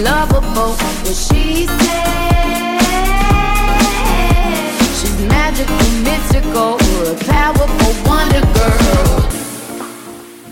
[0.00, 0.72] and lovable.
[0.72, 2.00] What she said.
[4.98, 6.74] She's magical, mystical,
[7.06, 9.20] a powerful wonder girl.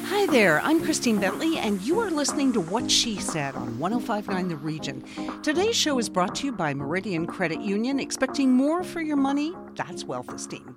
[0.07, 4.49] Hi there, I'm Christine Bentley, and you are listening to What She Said on 1059
[4.49, 5.05] The Region.
[5.43, 8.01] Today's show is brought to you by Meridian Credit Union.
[8.01, 9.55] Expecting more for your money?
[9.79, 10.77] That's wealth esteem.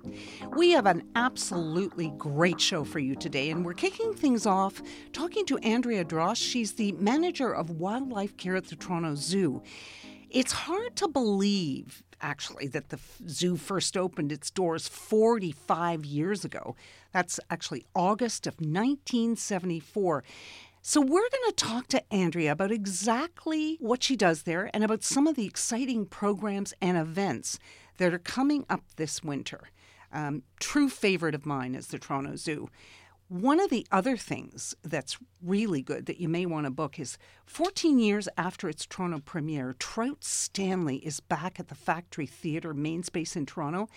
[0.56, 4.80] We have an absolutely great show for you today, and we're kicking things off
[5.12, 6.36] talking to Andrea Drost.
[6.36, 9.60] She's the manager of wildlife care at the Toronto Zoo.
[10.30, 16.76] It's hard to believe, actually, that the zoo first opened its doors 45 years ago.
[17.10, 20.22] That's actually August of 1974.
[20.80, 25.02] So, we're going to talk to Andrea about exactly what she does there and about
[25.02, 27.58] some of the exciting programs and events
[27.98, 29.70] that are coming up this winter.
[30.12, 32.68] Um, true favorite of mine is the Toronto Zoo.
[33.28, 37.16] One of the other things that's really good that you may want to book is
[37.46, 43.02] 14 years after its Toronto premiere, Trout Stanley is back at the Factory Theatre main
[43.02, 43.88] space in Toronto.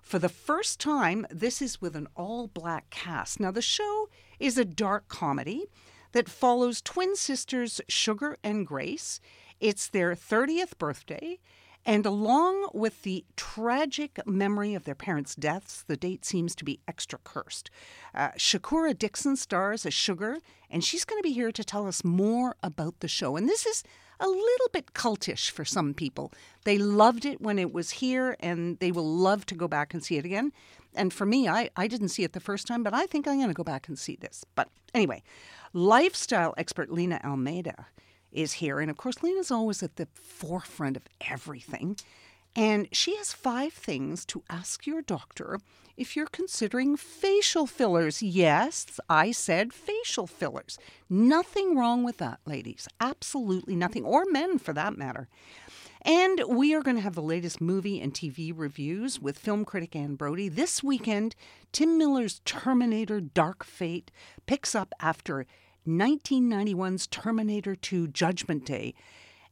[0.00, 3.40] For the first time, this is with an all black cast.
[3.40, 5.64] Now, the show is a dark comedy
[6.12, 9.20] that follows twin sisters Sugar and Grace.
[9.58, 11.40] It's their 30th birthday.
[11.86, 16.80] And along with the tragic memory of their parents' deaths, the date seems to be
[16.88, 17.70] extra cursed.
[18.14, 20.38] Uh, Shakura Dickson stars as Sugar,
[20.70, 23.36] and she's going to be here to tell us more about the show.
[23.36, 23.84] And this is
[24.18, 26.32] a little bit cultish for some people.
[26.64, 30.02] They loved it when it was here, and they will love to go back and
[30.02, 30.52] see it again.
[30.94, 33.36] And for me, I, I didn't see it the first time, but I think I'm
[33.36, 34.44] going to go back and see this.
[34.54, 35.22] But anyway,
[35.74, 37.86] lifestyle expert Lena Almeida
[38.34, 38.80] is here.
[38.80, 41.96] And of course, Lena's always at the forefront of everything.
[42.56, 45.58] And she has five things to ask your doctor
[45.96, 48.22] if you're considering facial fillers.
[48.22, 50.78] Yes, I said facial fillers.
[51.08, 52.88] Nothing wrong with that, ladies.
[53.00, 55.28] Absolutely nothing, or men for that matter.
[56.02, 59.96] And we are going to have the latest movie and TV reviews with film critic
[59.96, 60.50] Anne Brodie.
[60.50, 61.34] This weekend,
[61.72, 64.10] Tim Miller's Terminator Dark Fate
[64.46, 65.46] picks up after
[65.86, 68.94] 1991's Terminator 2 Judgment Day.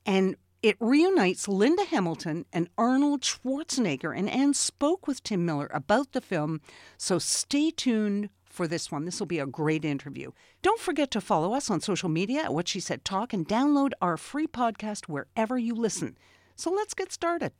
[0.04, 4.16] And it reunites Linda Hamilton and Arnold Schwarzenegger.
[4.16, 6.60] And Anne spoke with Tim Miller about the film.
[6.96, 9.04] So stay tuned for this one.
[9.04, 10.30] This will be a great interview.
[10.60, 13.92] Don't forget to follow us on social media at What She Said Talk and download
[14.00, 16.16] our free podcast wherever you listen.
[16.54, 17.52] So let's get started.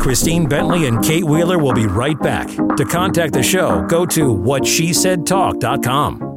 [0.00, 2.48] Christine Bentley and Kate Wheeler will be right back.
[2.48, 6.27] To contact the show, go to whatshesaidtalk.com.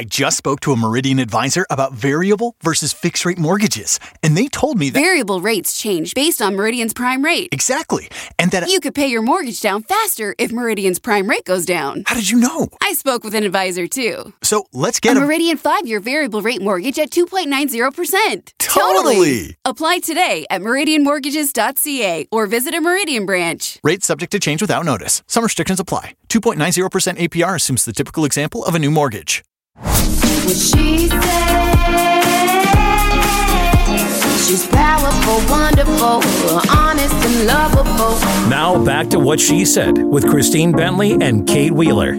[0.00, 4.48] I just spoke to a Meridian advisor about variable versus fixed rate mortgages, and they
[4.48, 4.98] told me that.
[4.98, 7.50] Variable rates change based on Meridian's prime rate.
[7.52, 8.08] Exactly.
[8.38, 8.66] And that.
[8.70, 12.04] You could pay your mortgage down faster if Meridian's prime rate goes down.
[12.06, 12.68] How did you know?
[12.82, 14.32] I spoke with an advisor too.
[14.42, 15.22] So let's get a a.
[15.22, 18.54] Meridian 5 year variable rate mortgage at 2.90%.
[18.58, 19.58] Totally.
[19.66, 23.78] Apply today at meridianmortgages.ca or visit a Meridian branch.
[23.84, 25.22] Rates subject to change without notice.
[25.26, 26.14] Some restrictions apply.
[26.30, 29.44] 2.90% APR assumes the typical example of a new mortgage.
[29.82, 31.80] What she said.
[34.46, 36.22] She's powerful, wonderful,
[36.76, 38.18] honest and lovable.
[38.48, 42.18] Now back to what she said with Christine Bentley and Kate Wheeler.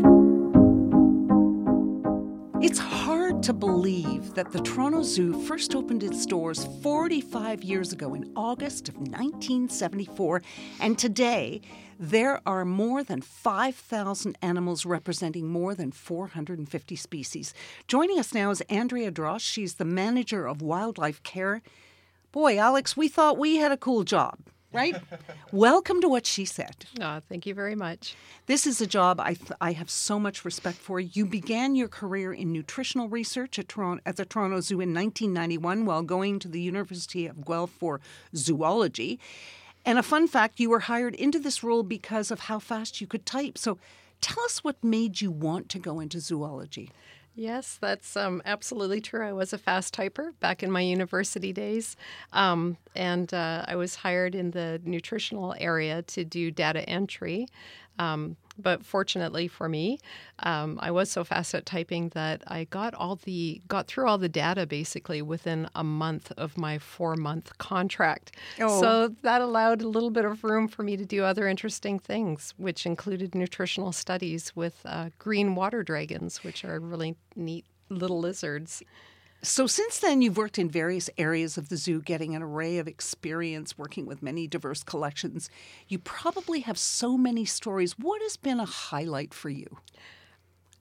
[2.61, 8.13] It's hard to believe that the Toronto Zoo first opened its doors 45 years ago
[8.13, 10.41] in August of 1974,
[10.79, 11.61] and today
[12.01, 17.53] there are more than 5,000 animals representing more than 450 species.
[17.88, 19.41] Joining us now is Andrea Drost.
[19.41, 21.62] She's the manager of wildlife care.
[22.31, 24.39] Boy, Alex, we thought we had a cool job,
[24.73, 24.95] right?
[25.51, 26.88] Welcome to what she said.
[27.00, 28.16] Oh, thank you very much.
[28.47, 31.00] This is a job I, th- I have so much respect for.
[31.00, 35.86] You began your career in nutritional research at, Toronto, at the Toronto Zoo in 1991
[35.86, 38.01] while going to the University of Guelph for
[38.36, 39.19] zoology.
[39.86, 43.07] And a fun fact you were hired into this role because of how fast you
[43.07, 43.57] could type.
[43.57, 43.78] So
[44.19, 46.92] tell us what made you want to go into zoology.
[47.33, 49.25] Yes, that's um, absolutely true.
[49.25, 51.95] I was a fast typer back in my university days,
[52.33, 57.48] um, and uh, I was hired in the nutritional area to do data entry.
[58.00, 60.00] Um, but fortunately for me,
[60.40, 64.18] um, I was so fast at typing that I got all the got through all
[64.18, 68.36] the data basically within a month of my four month contract.
[68.60, 68.81] Oh.
[68.81, 72.54] So that allowed a little bit of room for me to do other interesting things,
[72.58, 78.84] which included nutritional studies with uh, green water dragons, which are really neat little lizards.
[79.43, 82.88] So, since then, you've worked in various areas of the zoo, getting an array of
[82.88, 85.49] experience working with many diverse collections.
[85.88, 87.93] You probably have so many stories.
[87.97, 89.79] What has been a highlight for you?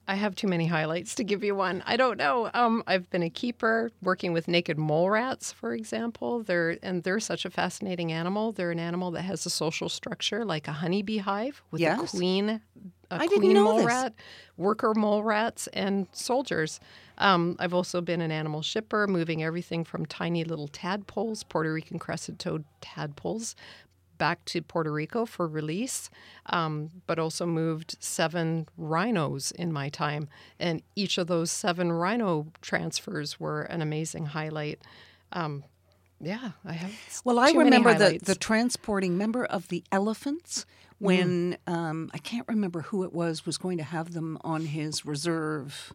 [0.07, 1.81] I have too many highlights to give you one.
[1.85, 2.49] I don't know.
[2.53, 6.43] Um, I've been a keeper working with naked mole rats, for example.
[6.43, 8.51] They're and they're such a fascinating animal.
[8.51, 12.13] They're an animal that has a social structure like a honeybee hive with Yes.
[12.13, 12.61] a queen, a
[13.15, 13.85] I didn't queen know mole this.
[13.85, 14.13] rat,
[14.57, 16.79] worker mole rats, and soldiers.
[17.21, 21.99] Um, I've also been an animal shipper, moving everything from tiny little tadpoles, Puerto Rican
[21.99, 23.55] crested toad tadpoles,
[24.17, 26.09] back to Puerto Rico for release,
[26.47, 30.29] um, but also moved seven rhinos in my time.
[30.59, 34.79] And each of those seven rhino transfers were an amazing highlight.
[35.31, 35.63] Um,
[36.19, 36.91] yeah, I have.
[37.23, 40.65] Well, I remember the, the transporting member of the elephants
[40.99, 45.03] when um, I can't remember who it was was going to have them on his
[45.03, 45.93] reserve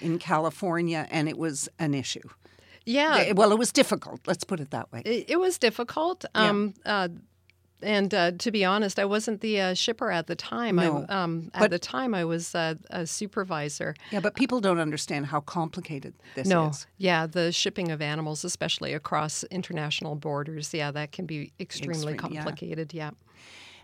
[0.00, 2.28] in California, and it was an issue.
[2.84, 4.20] yeah, well, it was difficult.
[4.26, 5.02] Let's put it that way.
[5.04, 6.24] It, it was difficult.
[6.34, 7.08] Um, uh,
[7.82, 10.76] and uh, to be honest, I wasn't the uh, shipper at the time.
[10.76, 13.94] No, I, um, at but- the time, I was uh, a supervisor.
[14.10, 16.86] yeah, but people don't understand how complicated this no, is.
[16.96, 22.32] yeah, the shipping of animals, especially across international borders, yeah, that can be extremely Extreme,
[22.32, 22.42] yeah.
[22.44, 22.94] complicated.
[22.94, 23.10] Yeah.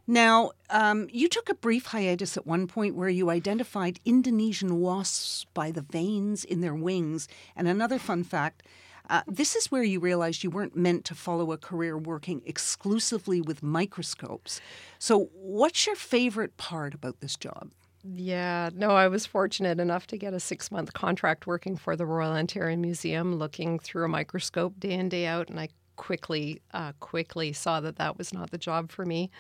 [0.07, 5.47] Now, um, you took a brief hiatus at one point where you identified Indonesian wasps
[5.55, 7.29] by the veins in their wings.
[7.55, 8.63] And another fun fact
[9.11, 13.41] uh, this is where you realized you weren't meant to follow a career working exclusively
[13.41, 14.61] with microscopes.
[14.99, 17.71] So, what's your favorite part about this job?
[18.05, 22.07] Yeah, no, I was fortunate enough to get a six month contract working for the
[22.07, 26.93] Royal Ontario Museum, looking through a microscope day in, day out, and I quickly, uh,
[27.01, 29.31] quickly saw that that was not the job for me.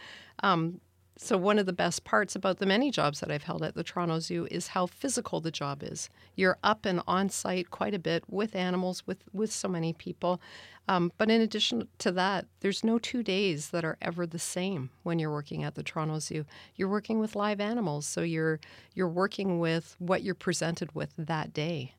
[0.42, 0.80] Um,
[1.18, 3.84] so, one of the best parts about the many jobs that I've held at the
[3.84, 6.08] Toronto Zoo is how physical the job is.
[6.34, 10.40] You're up and on site quite a bit with animals, with, with so many people.
[10.88, 14.90] Um, but in addition to that, there's no two days that are ever the same
[15.02, 16.44] when you're working at the Toronto Zoo.
[16.74, 18.58] You're working with live animals, so you're
[18.94, 21.94] you're working with what you're presented with that day.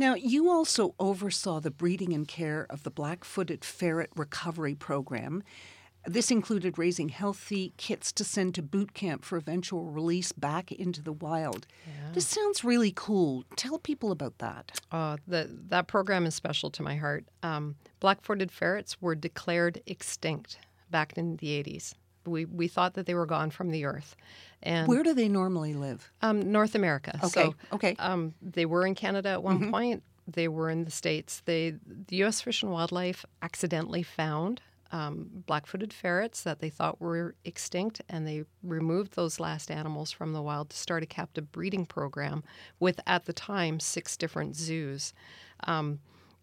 [0.00, 5.42] Now, you also oversaw the breeding and care of the black footed ferret recovery program.
[6.06, 11.02] This included raising healthy kits to send to boot camp for eventual release back into
[11.02, 11.66] the wild.
[12.14, 13.44] This sounds really cool.
[13.56, 14.80] Tell people about that.
[14.90, 17.26] Uh, the, that program is special to my heart.
[17.42, 20.60] Um, black-footed ferrets were declared extinct
[20.90, 21.92] back in the 80s.
[22.30, 24.16] We, we thought that they were gone from the earth.
[24.62, 26.10] And Where do they normally live?
[26.22, 27.18] Um, North America.
[27.24, 27.96] Okay, So, okay.
[27.98, 30.02] Um, they were in Canada at one point.
[30.26, 31.42] They were in the states.
[31.44, 32.40] They, the U.S.
[32.40, 34.60] Fish and Wildlife accidentally found
[34.92, 40.32] um, black-footed ferrets that they thought were extinct, and they removed those last animals from
[40.32, 42.42] the wild to start a captive breeding program
[42.80, 45.12] with, at the time, six different zoos.
[45.64, 46.00] Um,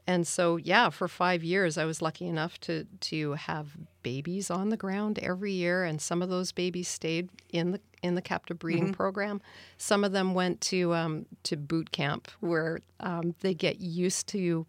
[0.08, 4.70] and so, yeah, for five years, I was lucky enough to to have babies on
[4.70, 8.58] the ground every year, and some of those babies stayed in the in the captive
[8.60, 9.42] breeding program.
[9.78, 14.66] Some of them went to um, to boot camp, where um, they get used to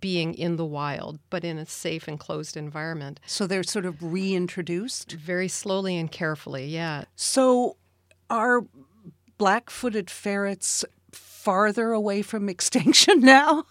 [0.00, 4.02] being in the wild, but in a safe and closed environment, So they're sort of
[4.02, 5.12] reintroduced.
[5.12, 6.66] very slowly and carefully.
[6.66, 7.76] Yeah, So
[8.28, 8.64] are
[9.38, 13.64] black footed ferrets farther away from extinction now?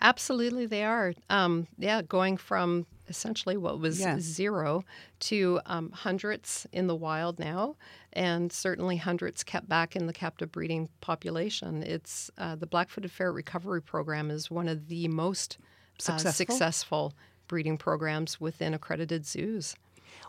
[0.00, 1.14] Absolutely, they are.
[1.28, 4.18] Um, yeah, going from essentially what was Yeah.
[4.20, 4.84] zero
[5.20, 7.76] to um, hundreds in the wild now,
[8.12, 11.82] and certainly hundreds kept back in the captive breeding population.
[11.82, 16.32] It's uh, the black-footed ferret recovery program is one of the most uh, Successful?
[16.32, 17.14] successful
[17.48, 19.74] breeding programs within accredited zoos.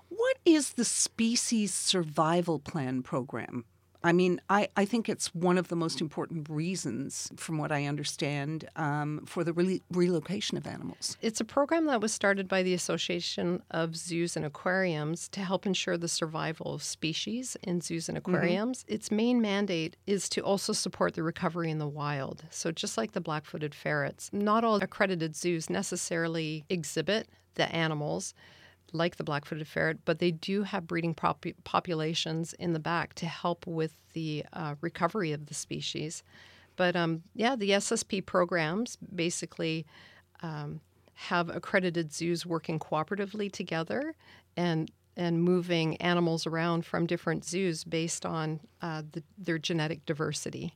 [0.09, 3.65] What is the species survival plan program?
[4.03, 7.85] I mean, I, I think it's one of the most important reasons, from what I
[7.85, 11.17] understand, um, for the re- relocation of animals.
[11.21, 15.65] It's a program that was started by the Association of Zoos and Aquariums to help
[15.65, 18.85] ensure the survival of species in zoos and aquariums.
[18.87, 22.43] Its main mandate is to also support the recovery in the wild.
[22.49, 28.33] So, just like the black footed ferrets, not all accredited zoos necessarily exhibit the animals
[28.93, 33.13] like the black footed ferret, but they do have breeding pop- populations in the back
[33.15, 36.23] to help with the uh, recovery of the species.
[36.75, 39.85] But um, yeah, the SSP programs basically
[40.41, 40.81] um,
[41.13, 44.15] have accredited zoos working cooperatively together
[44.57, 50.73] and and moving animals around from different zoos based on uh, the, their genetic diversity.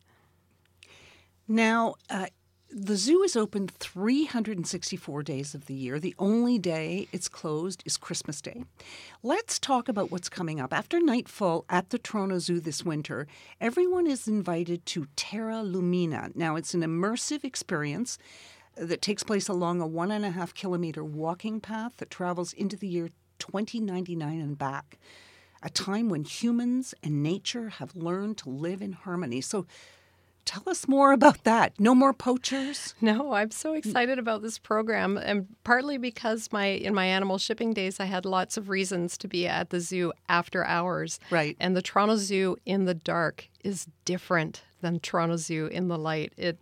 [1.47, 2.27] Now, uh,
[2.71, 5.99] the zoo is open 364 days of the year.
[5.99, 8.63] The only day it's closed is Christmas Day.
[9.23, 10.73] Let's talk about what's coming up.
[10.73, 13.27] After nightfall at the Toronto Zoo this winter,
[13.61, 16.31] everyone is invited to Terra Lumina.
[16.33, 18.17] Now, it's an immersive experience
[18.75, 22.75] that takes place along a one and a half kilometer walking path that travels into
[22.75, 24.97] the year 2099 and back,
[25.61, 29.39] a time when humans and nature have learned to live in harmony.
[29.39, 29.65] So,
[30.45, 31.73] Tell us more about that.
[31.79, 32.93] No more poachers?
[33.01, 37.73] No, I'm so excited about this program, and partly because my in my animal shipping
[37.73, 41.19] days, I had lots of reasons to be at the zoo after hours.
[41.31, 41.57] Right.
[41.59, 46.31] And the Toronto Zoo in the dark is different than Toronto Zoo in the light.
[46.37, 46.59] It,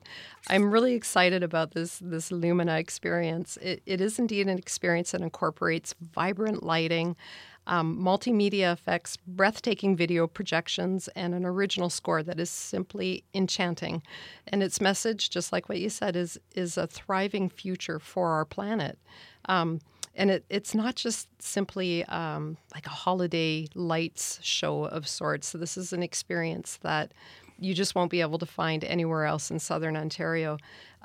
[0.47, 3.57] I'm really excited about this this Lumina experience.
[3.57, 7.17] It, it is indeed an experience that incorporates vibrant lighting
[7.67, 14.01] um, multimedia effects, breathtaking video projections, and an original score that is simply enchanting.
[14.47, 18.45] And its message, just like what you said, is is a thriving future for our
[18.45, 18.97] planet.
[19.45, 19.79] Um,
[20.15, 25.47] and it, it's not just simply um, like a holiday lights show of sorts.
[25.47, 27.13] So this is an experience that
[27.59, 30.57] you just won't be able to find anywhere else in southern Ontario.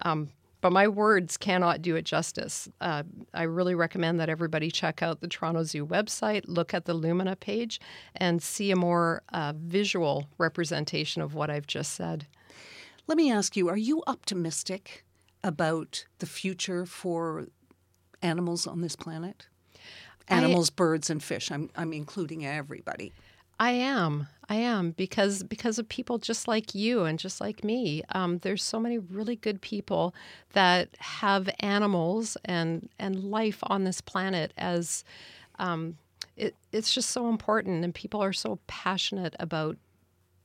[0.02, 2.68] Um, but my words cannot do it justice.
[2.80, 6.94] Uh, I really recommend that everybody check out the Toronto Zoo website, look at the
[6.94, 7.80] Lumina page,
[8.14, 12.26] and see a more uh, visual representation of what I've just said.
[13.06, 15.04] Let me ask you are you optimistic
[15.44, 17.46] about the future for
[18.22, 19.46] animals on this planet?
[20.28, 21.50] Animals, I, birds, and fish.
[21.50, 23.14] I'm, I'm including everybody.
[23.58, 24.28] I am.
[24.48, 28.02] I am because because of people just like you and just like me.
[28.10, 30.14] Um, there's so many really good people
[30.52, 35.04] that have animals and and life on this planet as
[35.58, 35.98] um,
[36.36, 39.76] it, it's just so important, and people are so passionate about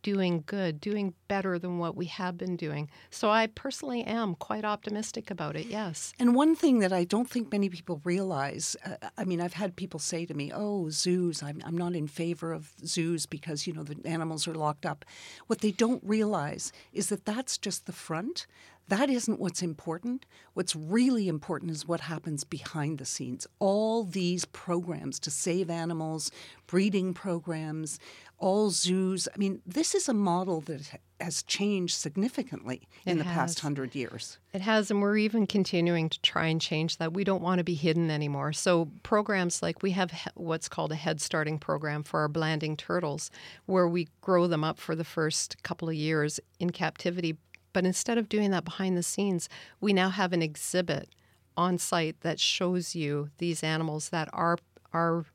[0.04, 2.90] doing good, doing better than what we have been doing.
[3.10, 6.14] So I personally am quite optimistic about it, yes.
[6.20, 9.76] And one thing that I don't think many people realize uh, I mean, I've had
[9.76, 13.74] people say to me, oh, zoos, I'm, I'm not in favor of zoos because, you
[13.74, 15.06] know, the animals are locked up.
[15.48, 18.48] What they don't realize is that that's just the front.
[18.90, 20.26] That isn't what's important.
[20.56, 23.48] What's really important is what happens behind the scenes.
[23.60, 26.32] All these programs to save animals,
[26.68, 27.98] breeding programs,
[28.44, 29.30] all zoos.
[29.34, 33.36] I mean, this is a model that has changed significantly in it the has.
[33.36, 34.38] past hundred years.
[34.52, 37.14] It has, and we're even continuing to try and change that.
[37.14, 38.52] We don't want to be hidden anymore.
[38.52, 43.32] So, programs like we have what's called a head starting program for our blanding turtles,
[43.66, 47.38] where we grow them up for the first couple of years in captivity
[47.72, 49.50] but instead of doing that behind the scenes,
[49.82, 51.10] we now have an exhibit
[51.58, 54.60] on site that shows you these animals that are
[54.94, 55.26] are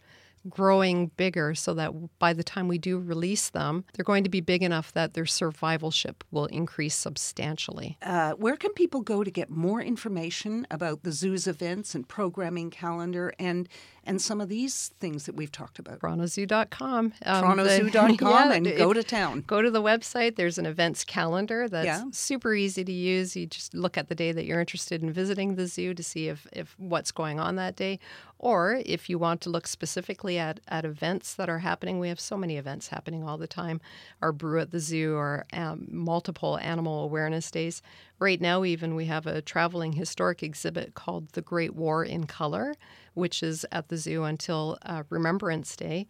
[0.48, 4.40] growing bigger so that by the time we do release them, they're going to be
[4.40, 7.98] big enough that their survivalship will increase substantially.
[8.02, 12.70] Uh, where can people go to get more information about the zoo's events and programming
[12.70, 13.68] calendar and
[14.04, 16.00] and some of these things that we've talked about?
[16.00, 17.12] TorontoZoo.com.
[17.26, 19.44] Um, TorontoZoo.com yeah, and go to town.
[19.46, 20.36] Go to the website.
[20.36, 22.04] There's an events calendar that's yeah.
[22.10, 23.36] super easy to use.
[23.36, 26.28] You just look at the day that you're interested in visiting the zoo to see
[26.28, 27.98] if, if what's going on that day.
[28.38, 32.20] Or if you want to look specifically at, at events that are happening, we have
[32.20, 33.80] so many events happening all the time.
[34.22, 37.82] Our Brew at the Zoo, or um, multiple animal awareness days.
[38.20, 42.74] Right now, even we have a traveling historic exhibit called The Great War in Color,
[43.14, 46.06] which is at the zoo until uh, Remembrance Day.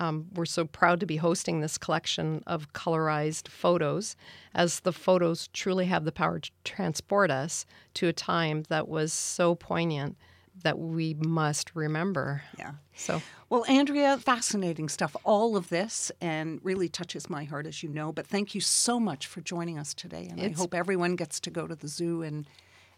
[0.00, 4.16] Um, we're so proud to be hosting this collection of colorized photos,
[4.54, 9.12] as the photos truly have the power to transport us to a time that was
[9.12, 10.16] so poignant
[10.62, 12.42] that we must remember.
[12.58, 12.72] Yeah.
[12.94, 15.16] So, well, Andrea, fascinating stuff.
[15.24, 18.12] All of this and really touches my heart, as you know.
[18.12, 21.40] But thank you so much for joining us today, and it's, I hope everyone gets
[21.40, 22.46] to go to the zoo and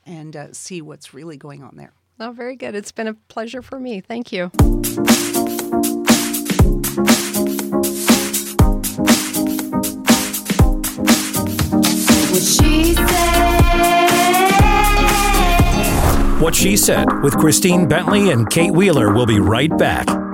[0.07, 1.93] and uh, see what's really going on there.
[2.19, 2.75] Oh, very good.
[2.75, 4.01] It's been a pleasure for me.
[4.01, 4.51] Thank you.
[12.31, 13.50] What she said.
[16.41, 20.30] What she said with Christine Bentley and Kate Wheeler will be right back.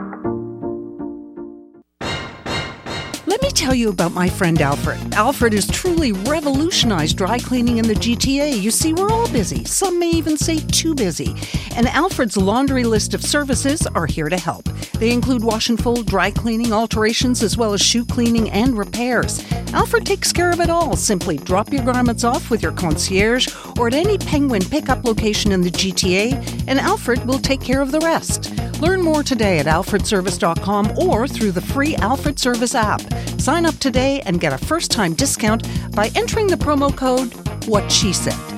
[3.66, 5.12] Tell you about my friend Alfred.
[5.14, 8.62] Alfred has truly revolutionized dry cleaning in the GTA.
[8.62, 9.64] You see, we're all busy.
[9.64, 11.35] Some may even say too busy.
[11.75, 14.66] And Alfred's laundry list of services are here to help.
[15.00, 19.44] They include wash and fold, dry cleaning, alterations, as well as shoe cleaning and repairs.
[19.73, 20.94] Alfred takes care of it all.
[20.94, 23.49] Simply drop your garments off with your concierge
[23.80, 26.35] or at any Penguin pickup location in the GTA,
[26.68, 28.52] and Alfred will take care of the rest.
[28.80, 33.00] Learn more today at alfredservice.com or through the free Alfred Service app.
[33.40, 37.33] Sign up today and get a first time discount by entering the promo code
[37.66, 38.55] What She Said.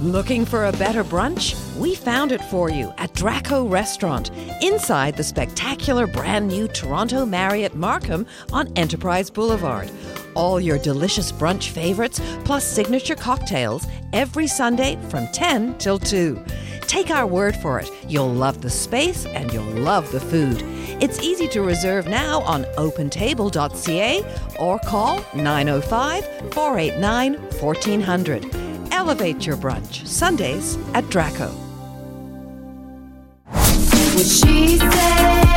[0.00, 1.56] Looking for a better brunch?
[1.74, 4.30] We found it for you at Draco Restaurant,
[4.62, 9.90] inside the spectacular brand new Toronto Marriott Markham on Enterprise Boulevard.
[10.34, 16.44] All your delicious brunch favorites, plus signature cocktails, every Sunday from 10 till 2.
[16.82, 17.90] Take our word for it.
[18.06, 20.62] You'll love the space and you'll love the food.
[21.02, 24.24] It's easy to reserve now on opentable.ca
[24.60, 26.24] or call 905
[26.54, 28.67] 489 1400.
[28.92, 31.48] Elevate your brunch, Sundays at Draco.
[33.46, 35.48] What she said.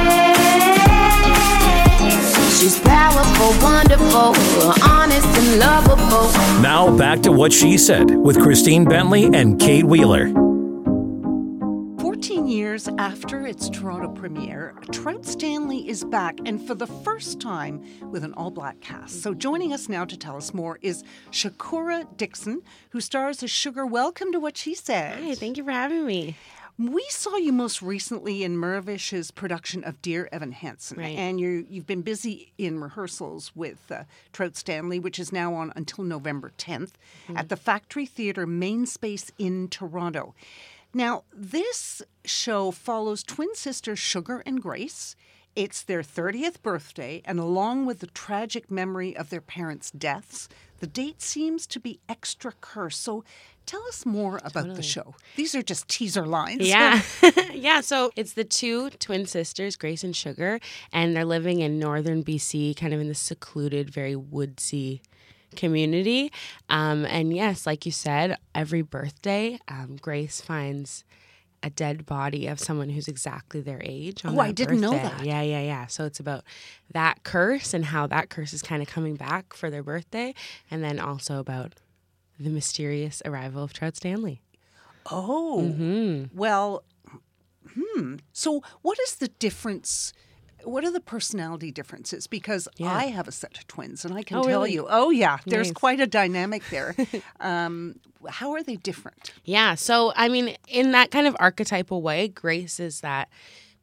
[2.59, 4.35] She's powerful, wonderful,
[4.83, 6.31] honest, and lovable.
[6.61, 10.31] Now back to what she said with Christine Bentley and Kate Wheeler.
[12.71, 17.83] 14 years after its Toronto premiere, Trout Stanley is back and for the first time
[18.11, 19.21] with an all black cast.
[19.21, 22.61] So joining us now to tell us more is Shakura Dickson,
[22.91, 23.85] who stars as Sugar.
[23.85, 25.21] Welcome to What She Said.
[25.21, 26.37] Hi, thank you for having me.
[26.79, 31.17] We saw you most recently in Mirvish's production of Dear Evan Hansen, Right.
[31.17, 35.73] and you you've been busy in rehearsals with uh, Trout Stanley, which is now on
[35.75, 36.91] until November 10th
[37.27, 37.37] Mm-hmm.
[37.37, 40.33] at the Factory Theatre main space in Toronto.
[40.93, 45.15] Now, this show follows twin sisters Sugar and Grace.
[45.55, 50.47] It's their 30th birthday, and along with the tragic memory of their parents' deaths,
[50.79, 53.01] the date seems to be extra cursed.
[53.01, 53.25] So
[53.65, 55.15] tell us more about the show.
[55.35, 56.67] These are just teaser lines.
[56.67, 57.01] Yeah.
[57.53, 60.59] yeah, so it's the two twin sisters, Grace and Sugar,
[60.93, 65.01] and they're living in northern BC, kind of in the secluded, very woodsy
[65.55, 66.31] community.
[66.69, 71.03] Um, and yes, like you said, every birthday, um, Grace finds
[71.63, 74.25] a dead body of someone who's exactly their age.
[74.25, 75.23] On Oh, I didn't know that.
[75.23, 75.85] Yeah, yeah, yeah.
[75.85, 76.43] So it's about
[76.91, 80.33] that curse and how that curse is kind of coming back for their birthday,
[80.71, 81.73] and then also about
[82.39, 84.41] the mysterious arrival of Trout Stanley.
[85.11, 86.35] Oh, Mm-hmm.
[86.37, 86.83] well,
[87.75, 88.15] hmm.
[88.33, 90.13] So, what is the difference?
[90.63, 92.27] What are the personality differences?
[92.27, 92.93] Because Yeah.
[92.95, 94.73] I have a set of twins, and I can Oh, tell really?
[94.73, 95.73] you, oh yeah, there's Nice.
[95.73, 96.95] quite a dynamic there.
[97.39, 97.95] um,
[98.29, 99.31] how are they different?
[99.43, 99.75] Yeah.
[99.75, 103.29] So, I mean, in that kind of archetypal way, Grace is that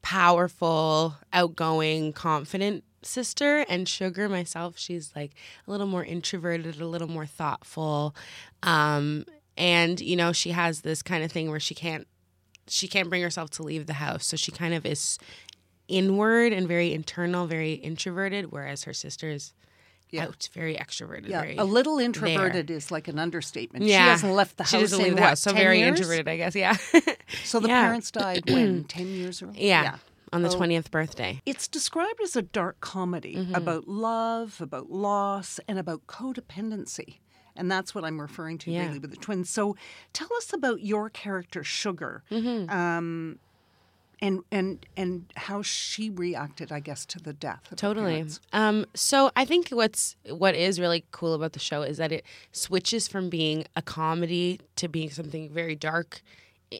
[0.02, 3.64] powerful, outgoing, confident sister.
[3.68, 5.32] And Sugar, myself, she's like
[5.66, 8.14] a little more introverted, a little more thoughtful.
[8.62, 9.24] Um,
[9.56, 12.06] and, you know, she has this kind of thing where she can't.
[12.70, 15.18] She can't bring herself to leave the house, so she kind of is
[15.88, 19.52] inward and very internal, very introverted, whereas her sister is
[20.18, 21.28] out, very extroverted.
[21.28, 23.84] Yeah, very a little introverted is like an understatement.
[23.84, 25.98] Yeah, She hasn't left the house She doesn't in leave the house, so very years?
[25.98, 26.54] introverted, I guess.
[26.54, 26.76] Yeah.
[27.44, 27.82] So the Yeah.
[27.82, 29.52] parents died when ten years ago.
[29.54, 29.96] yeah.
[30.32, 30.56] On the Oh.
[30.56, 31.40] twentieth birthday.
[31.46, 33.54] It's described as a dark comedy Mm-hmm.
[33.54, 37.18] about love, about loss, and about codependency.
[37.56, 38.86] And that's what I'm referring to Yeah.
[38.86, 39.50] really with the twins.
[39.50, 39.74] So
[40.12, 42.70] tell us about your character, Sugar, Mm-hmm.
[42.70, 43.38] um,
[44.20, 47.70] and and and how she reacted, I guess, to the death.
[47.70, 48.26] Of Totally.
[48.52, 52.24] Um, so I think what's what is really cool about the show is that it
[52.52, 56.22] switches from being a comedy to being something very dark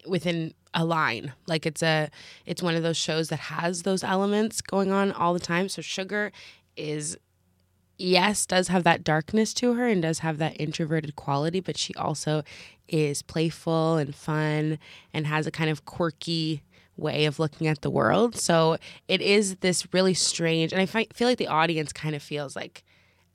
[0.07, 1.33] within a line.
[1.47, 2.11] Like it's a
[2.47, 5.69] it's one of those shows that has those elements going on all the time.
[5.69, 6.33] So Sugar
[6.77, 7.17] is
[7.99, 11.95] yes, does have that darkness to her and does have that introverted quality, but she
[11.95, 12.43] also
[12.89, 14.79] is playful and fun
[15.13, 16.63] and has a kind of quirky
[16.99, 18.37] way of looking at the world.
[18.37, 22.23] So it is this really strange, and I fi- feel like the audience kind of
[22.23, 22.85] feels like,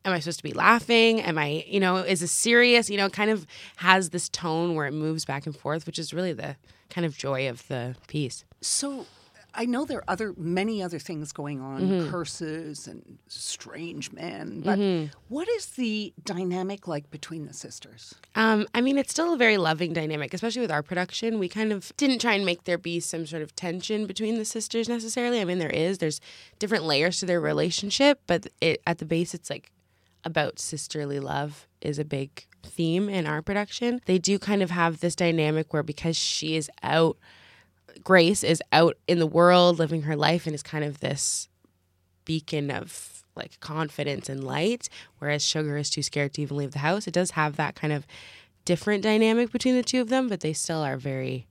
[0.06, 1.22] am I supposed to be laughing?
[1.22, 2.90] Am I, you know, is this serious?
[2.90, 3.48] You know, kind of
[3.78, 6.58] has this tone where it moves back and forth, which is really the
[6.90, 8.44] kind of joy of the piece.
[8.62, 9.06] So
[9.56, 12.10] I know there are other many other things going on, Mm-hmm.
[12.10, 14.62] curses and strange men.
[14.62, 15.12] But Mm-hmm.
[15.30, 18.16] what is the dynamic like between the sisters?
[18.36, 21.40] Um, I mean, it's still a very loving dynamic, especially with our production.
[21.40, 24.46] We kind of didn't try and make there be some sort of tension between the
[24.46, 25.40] sisters necessarily.
[25.40, 26.00] I mean, there is.
[26.00, 26.20] There's
[26.60, 29.72] different layers to their relationship, but it, at the base, it's like
[30.26, 34.00] about sisterly love is a big theme in our production.
[34.06, 37.18] They do kind of have this dynamic where because she is out,
[38.04, 41.50] Grace is out in the world living her life and is kind of this
[42.26, 46.80] beacon of like confidence and light, whereas Sugar is too scared to even leave the
[46.80, 47.08] house.
[47.08, 48.06] It does have that kind of
[48.66, 51.48] different dynamic between the two of them, but they still are very,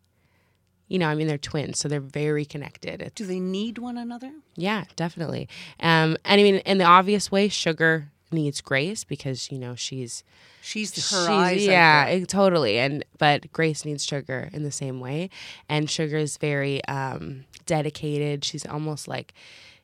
[0.89, 3.03] you know, I mean, they're twins, so they're very connected.
[3.03, 4.33] It- Do they need one another?
[4.55, 5.49] yeah, definitely.
[5.81, 10.25] Um, and I mean, in the obvious way, Sugar needs Grace because you know she's
[10.65, 11.65] She's her she's- eyes.
[11.67, 12.79] yeah, it- totally.
[12.79, 15.29] And but Grace needs Sugar in the same way,
[15.69, 18.45] and Sugar is very um, dedicated.
[18.45, 19.35] She's almost like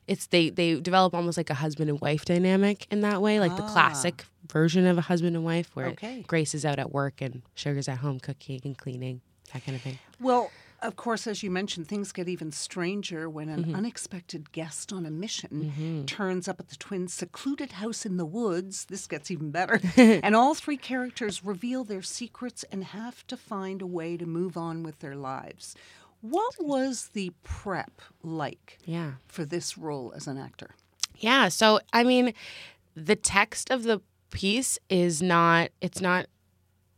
[0.07, 3.55] it's they they develop almost like a husband and wife dynamic in that way, like
[3.55, 6.23] the classic version of a husband and wife, where Okay.
[6.27, 9.21] Grace is out at work and Sugar's at home cooking and cleaning,
[9.53, 9.99] that kind of thing.
[10.19, 10.49] Well,
[10.81, 13.75] Of course, as you mentioned, things get even stranger when an mm-hmm.
[13.75, 16.05] unexpected guest on a mission mm-hmm.
[16.05, 18.85] turns up at the twins' secluded house in the woods.
[18.85, 19.81] This gets even better.
[19.97, 24.55] and all three characters reveal their secrets and have to find a way to move
[24.55, 25.75] on with their lives.
[26.21, 29.13] What was the prep like Yeah.
[29.27, 30.75] for this role as an actor?
[31.15, 31.49] Yeah.
[31.49, 32.33] So, I mean,
[32.95, 36.27] the text of the piece is not, it's not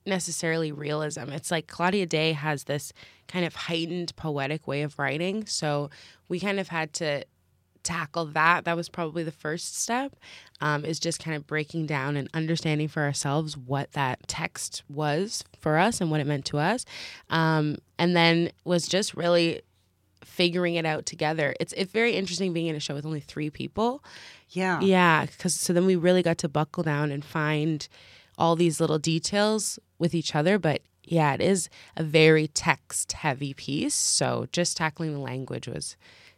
[0.05, 1.29] necessarily realism.
[1.29, 2.93] It's like Claudia Dey has this
[3.27, 5.45] kind of heightened poetic way of writing.
[5.45, 5.89] So
[6.27, 7.23] we kind of had to
[7.83, 8.65] tackle that.
[8.65, 10.15] That was probably the first step,
[10.59, 15.43] um, is just kind of breaking down and understanding for ourselves what that text was
[15.59, 16.85] for us and what it meant to us.
[17.29, 19.61] Um, and then was just really
[20.23, 21.53] figuring it out together.
[21.59, 24.03] It's it's very interesting being in a show with only three people.
[24.49, 24.79] Yeah.
[24.81, 27.87] Yeah, because so then we really got to buckle down and find
[28.37, 30.59] all these little details with each other.
[30.59, 33.95] But yeah, it is a very text heavy piece.
[33.95, 35.95] So just tackling the language was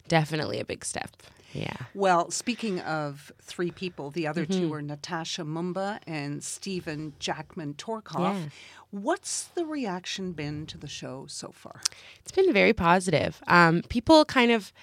[0.08, 1.10] definitely a big step.
[1.54, 1.76] Yeah.
[1.94, 4.60] Well, speaking of three people, the other Mm-hmm.
[4.62, 8.20] two are Natasha Mumba and Stephen Jackman Torkoff.
[8.20, 8.50] Yeah.
[8.90, 11.82] What's the reaction been to the show so far?
[12.22, 13.40] It's been very positive.
[13.48, 14.74] Um, people kind of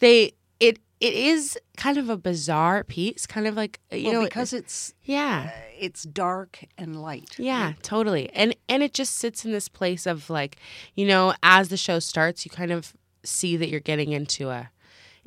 [0.00, 4.24] they it it is kind of a bizarre piece, kind of like you well, know
[4.24, 5.50] because it's yeah.
[5.78, 7.36] it's dark and light.
[7.38, 8.30] Yeah, totally.
[8.32, 10.56] And and it just sits in this place of like,
[10.94, 14.70] you know, as the show starts, you kind of see that you're getting into a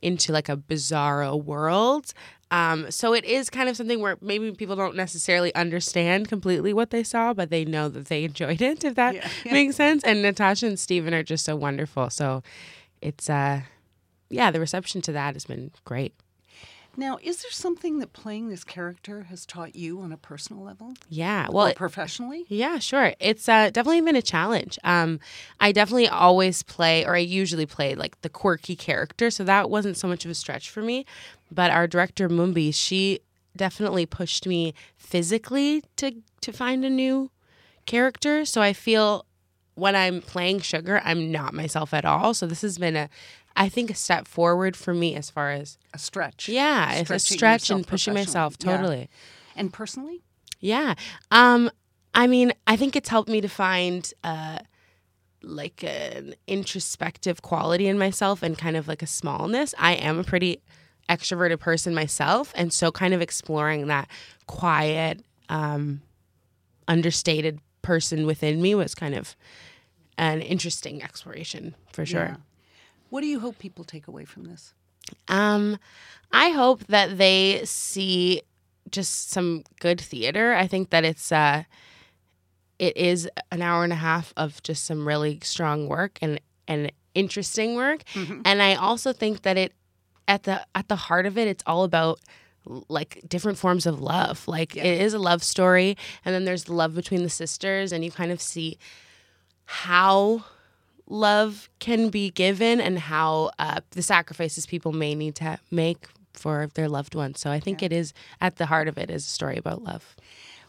[0.02, 2.14] into like a bizarro world.
[2.52, 6.90] Um, so it is kind of something where maybe people don't necessarily understand completely what
[6.90, 9.30] they saw, but they know that they enjoyed it, if that Yeah.
[9.52, 10.04] makes sense.
[10.04, 12.10] And Natasha and Stephen are just so wonderful.
[12.10, 12.42] So
[13.02, 13.62] it's uh
[14.30, 16.14] yeah, the reception to that has been great.
[16.98, 20.94] Now, is there something that playing this character has taught you on a personal level
[21.08, 21.48] Yeah.
[21.50, 22.46] Well, or it- professionally?
[22.50, 23.14] Yeah, sure.
[23.20, 24.78] It's uh, definitely been a challenge.
[24.84, 25.20] Um,
[25.60, 29.98] I definitely always play, or I usually play, like the quirky character, so that wasn't
[29.98, 31.06] so much of a stretch for me.
[31.52, 33.20] But our director Mumbi, she
[33.56, 36.12] definitely pushed me physically to
[36.42, 37.30] to find a new
[37.86, 38.46] character.
[38.46, 39.26] So I feel
[39.76, 42.34] when I'm playing Sugar, I'm not myself at all.
[42.34, 43.10] So this has been a,
[43.60, 46.48] I think, a step forward for me as far as A stretch.
[46.50, 48.72] yeah, it's a stretch and pushing myself professionally.
[48.72, 48.78] Yeah.
[48.78, 49.10] totally.
[49.56, 50.22] And personally?
[50.62, 50.96] Yeah.
[51.30, 51.70] Um
[52.16, 54.60] I mean, I think it's helped me to find uh
[55.44, 59.74] like an introspective quality in myself and kind of like a smallness.
[59.78, 60.62] I am a pretty
[61.08, 64.08] extroverted person myself, and so kind of exploring that
[64.48, 66.02] quiet um
[66.88, 69.36] understated person within me was kind of
[70.18, 72.26] an interesting exploration for sure.
[72.32, 72.36] Yeah.
[73.10, 74.74] What do you hope people take away from this?
[75.28, 75.78] Um,
[76.32, 78.42] I hope that they see
[78.92, 80.54] just some good theater.
[80.54, 81.64] I think that it's uh,
[82.78, 86.92] it is an hour and a half of just some really strong work and and
[87.16, 88.04] interesting work.
[88.46, 89.74] And I also think that it
[90.28, 92.20] at the at the heart of it, it's all about
[92.88, 94.48] like different forms of love.
[94.48, 98.06] Like it is a love story, and then there's the love between the sisters, and
[98.06, 98.78] you kind of see
[99.66, 100.46] how
[101.10, 106.70] love can be given and how uh, the sacrifices people may need to make for
[106.76, 107.40] their loved ones.
[107.40, 110.16] So I think it is at the heart of it is a story about love.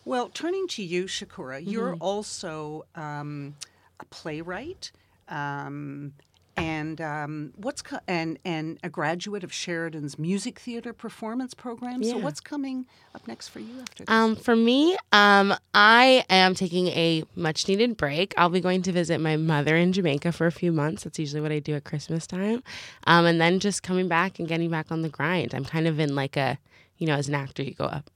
[0.04, 2.02] Well, turning to you, Shakura, you're Mm-hmm.
[2.02, 3.54] also um,
[4.00, 4.90] a playwright.
[5.28, 6.14] Um,
[6.60, 12.02] and um, what's co- and and a graduate of Sheridan's music theater performance program.
[12.04, 14.12] So what's coming up next for you after this?
[14.14, 18.34] Um, for me, um, I am taking a much needed break.
[18.36, 21.04] I'll be going to visit my mother in Jamaica for a few months.
[21.04, 22.62] That's usually what I do at Christmas time.
[23.06, 25.54] Um, and then just coming back and getting back on the grind.
[25.54, 26.58] I'm kind of in like a,
[26.98, 28.10] you know, as an actor, you go up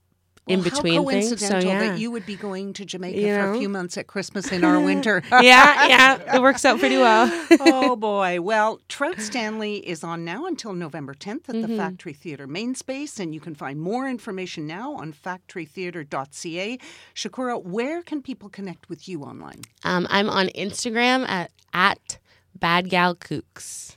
[0.46, 1.28] in Well, between how things.
[1.28, 1.78] So coincidental yeah.
[1.92, 4.62] that you would be going to Jamaica You for a few months at Christmas in
[4.62, 5.22] our winter.
[5.30, 7.30] yeah, yeah, it works out pretty well.
[7.60, 8.40] oh boy.
[8.42, 11.70] Well, Trout Stanley is on now until November 10th at Mm-hmm.
[11.72, 16.78] the Factory Theatre main space, and you can find more information now on factorytheatre.ca.
[17.14, 19.62] Shakura, where can people connect with you online?
[19.84, 22.18] Um, I'm on Instagram at at
[22.58, 23.96] Bad Gal Kooks.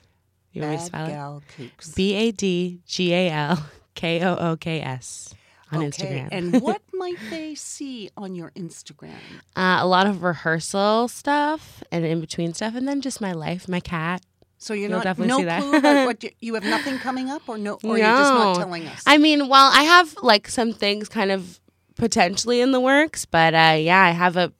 [0.51, 1.95] You want me to Bad spell it?
[1.95, 5.33] B A D G A L K O O K S
[5.71, 5.89] on okay.
[5.89, 6.29] Instagram.
[6.31, 9.13] and what might they see on your Instagram?
[9.55, 13.67] uh, a lot of rehearsal stuff and in between stuff, and then just my life,
[13.67, 14.21] my cat.
[14.59, 15.61] So you're You'll not definitely no see that.
[15.81, 18.59] clue what you, you have nothing coming up, or no, or you're just not No.
[18.59, 19.03] telling us.
[19.05, 21.59] I mean, well, I have like some things kind of
[21.95, 24.51] potentially in the works, but uh, yeah, I have a.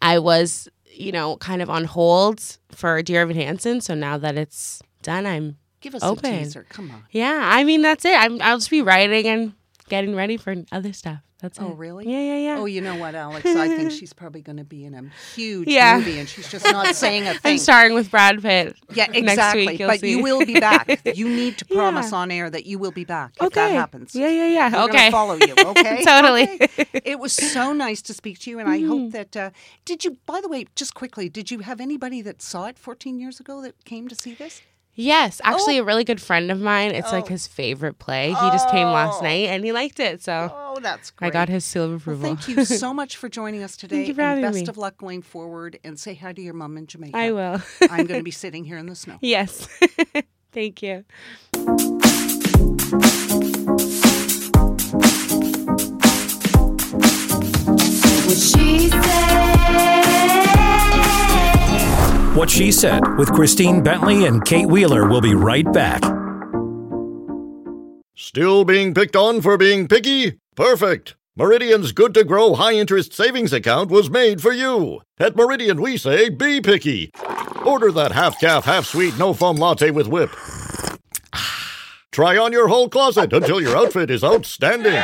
[0.00, 4.36] I was, you know, kind of on hold for Dear Evan Hansen, so now that
[4.38, 6.32] it's done, I'm Give us open.
[6.34, 6.64] a teaser.
[6.70, 7.04] Come on.
[7.10, 8.14] Yeah, I mean that's it.
[8.18, 9.52] I'm I'll just be writing and
[9.92, 11.18] getting ready for other stuff.
[11.42, 11.76] That's Oh, it.
[11.76, 12.08] really?
[12.08, 12.56] Yeah, yeah, yeah.
[12.60, 13.44] Oh, you know what, Alex?
[13.44, 15.02] I think she's probably going to be in a
[15.34, 15.98] huge Yeah.
[15.98, 17.52] movie, and she's just not saying a thing.
[17.54, 18.74] I'm starring with Brad Pitt.
[18.94, 19.66] Yeah, exactly.
[19.66, 20.12] week, but see.
[20.12, 21.00] you will be back.
[21.14, 22.18] You need to promise Yeah.
[22.18, 24.14] on air that you will be back if that happens.
[24.14, 24.72] Yeah, yeah, yeah.
[24.72, 25.10] We're okay.
[25.10, 25.54] follow you.
[25.58, 26.44] Okay, Totally.
[26.54, 26.86] Okay.
[27.04, 28.88] It was so nice to speak to you, and I Mm-hmm.
[28.88, 29.36] hope that.
[29.36, 29.50] Uh,
[29.84, 30.16] did you?
[30.26, 33.60] By the way, just quickly, did you have anybody that saw it 14 years ago
[33.62, 34.62] that came to see this?
[34.94, 35.82] Yes, actually, oh.
[35.82, 36.90] a really good friend of mine.
[36.90, 37.28] It's like oh.
[37.28, 38.28] his favorite play.
[38.28, 39.24] He just came last oh.
[39.24, 40.22] night and he liked it.
[40.22, 41.28] So Oh, that's great.
[41.28, 42.36] I got his seal of Well, approval.
[42.36, 44.06] thank you so much for joining us today.
[44.06, 44.66] you for and having best me.
[44.68, 47.16] of luck going forward, and say hi to your mom in Jamaica.
[47.16, 47.62] I will.
[47.90, 49.18] I'm going to be sitting here in the snow.
[49.22, 49.66] yes.
[50.52, 51.04] thank you.
[58.24, 59.61] What she said.
[62.34, 66.02] What She Said with Christine Bentley and Kate Wheeler will be right back.
[68.14, 70.38] Still being picked on for being picky?
[70.56, 71.14] Perfect!
[71.36, 75.02] Meridian's Good to Grow High Interest Savings Account was made for you.
[75.18, 77.10] At Meridian, we say be picky.
[77.66, 80.30] Order that half calf, half sweet, no foam latte with whip.
[82.12, 85.02] Try on your whole closet until your outfit is outstanding.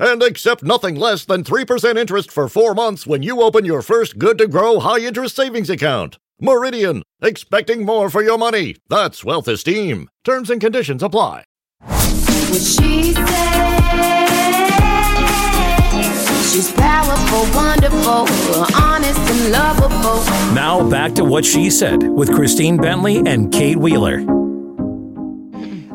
[0.00, 4.18] And accept nothing less than 3% interest for four months when you open your first
[4.18, 6.16] Good to Grow High Interest Savings Account.
[6.40, 8.76] Meridian, expecting more for your money.
[8.88, 10.08] That's wealth esteem.
[10.24, 11.44] Terms and conditions apply.
[11.82, 13.80] What she said.
[16.50, 18.26] She's powerful, wonderful,
[18.82, 20.24] honest and lovable.
[20.54, 24.24] Now back to What She Said with Christine Bentley and Kate Wheeler.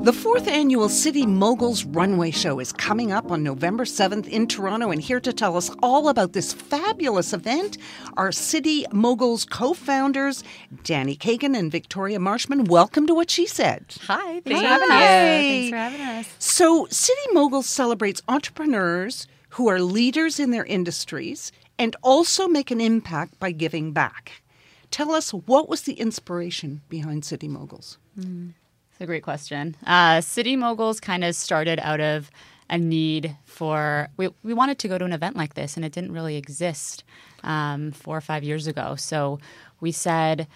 [0.06, 4.92] The fourth annual City Moguls Runway Show is coming up on November 7th in Toronto.
[4.92, 7.80] And here to tell us all about this fabulous event
[8.16, 10.44] are City Moguls co founders,
[10.84, 12.66] Danny Kagan and Victoria Marshman.
[12.66, 13.96] Welcome to What She Said.
[14.02, 14.62] Hi, thanks Hi.
[14.62, 15.00] for having us.
[15.00, 16.36] Thanks for having us.
[16.38, 22.80] So, City Moguls celebrates entrepreneurs who are leaders in their industries and also make an
[22.80, 24.44] impact by giving back.
[24.92, 27.98] Tell us what was the inspiration behind City Moguls?
[28.14, 28.50] Hmm.
[28.96, 29.76] It's a great question.
[29.86, 32.32] Uh, City Moguls kind of started out of
[32.70, 35.92] a need for we, we wanted to go to an event like this and it
[35.92, 37.04] didn't really exist
[37.44, 38.96] um, four or five years ago.
[38.96, 39.38] So
[39.82, 40.48] we said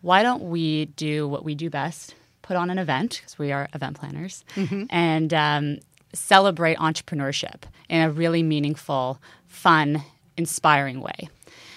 [0.00, 2.14] why don't we do what we do best?
[2.42, 4.44] Put on an event because we are event planners
[4.90, 5.78] and um,
[6.12, 10.04] celebrate entrepreneurship in a really meaningful fun
[10.36, 11.28] inspiring way.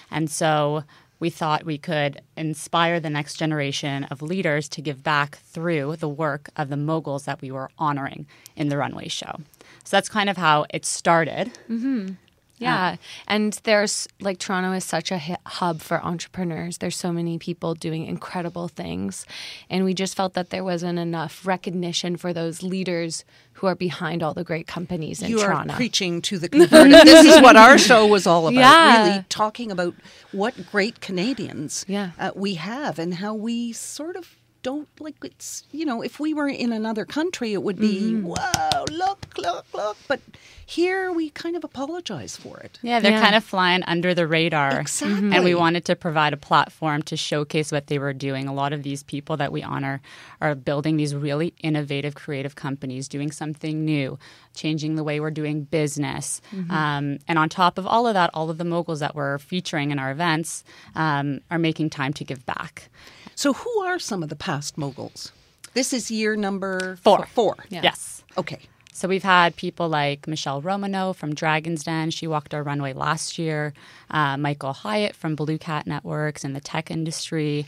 [0.08, 0.84] And so
[1.22, 6.08] we thought we could inspire the next generation of leaders to give back through the
[6.08, 9.36] work of the moguls that we were honoring in the runway show.
[9.84, 11.52] So that's kind of how it started.
[11.70, 12.14] Mm-hmm.
[12.62, 12.96] Yeah.
[13.26, 16.78] And there's like Toronto is such a hub for entrepreneurs.
[16.78, 19.26] There's so many people doing incredible things.
[19.70, 24.22] And we just felt that there wasn't enough recognition for those leaders who are behind
[24.22, 25.72] all the great companies in you Toronto.
[25.72, 26.92] are preaching to the converted.
[27.06, 28.58] this is what our show was all about.
[28.58, 29.08] Yeah.
[29.08, 29.94] Really talking about
[30.32, 32.10] what great Canadians Yeah.
[32.18, 36.32] uh, we have and how we sort of don't like it's you know if we
[36.32, 38.26] were in another country it would be Mm-hmm.
[38.26, 40.20] whoa look look look but
[40.66, 43.20] here we kind of apologize for it Yeah, they're Yeah.
[43.22, 44.80] kind of flying under the radar.
[44.80, 45.30] Exactly.
[45.34, 48.48] And we wanted to provide a platform to showcase what they were doing.
[48.48, 50.00] A lot of these people that we honor
[50.40, 54.18] are building these really innovative, creative companies, doing something new,
[54.54, 56.40] changing the way we're doing business.
[56.70, 59.90] Um, and on top of all of that, all of the moguls that we're featuring
[59.90, 62.88] in our events um, are making time to give back.
[63.34, 65.32] So who are some of the past moguls
[65.74, 67.26] this is year number Four.
[67.34, 68.22] four Yes.
[68.36, 68.58] okay
[68.92, 72.10] So we've had people like Michele Romanow from Dragon's Den.
[72.10, 73.72] She walked our runway last year.
[74.10, 77.64] Uh, Michael Hyatt from BlueCat Networks in the tech industry.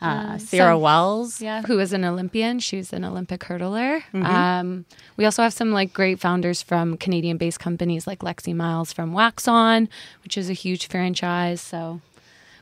[0.00, 1.40] Uh, Sarah some- Wells.
[1.40, 2.58] Yeah, who is an Olympian.
[2.60, 4.02] She was an Olympic hurdler.
[4.14, 4.84] Um,
[5.16, 9.48] we also have some like great founders from Canadian-based companies like Lexi Miles from Wax
[9.48, 9.88] On,
[10.22, 11.60] which is a huge franchise.
[11.60, 12.00] So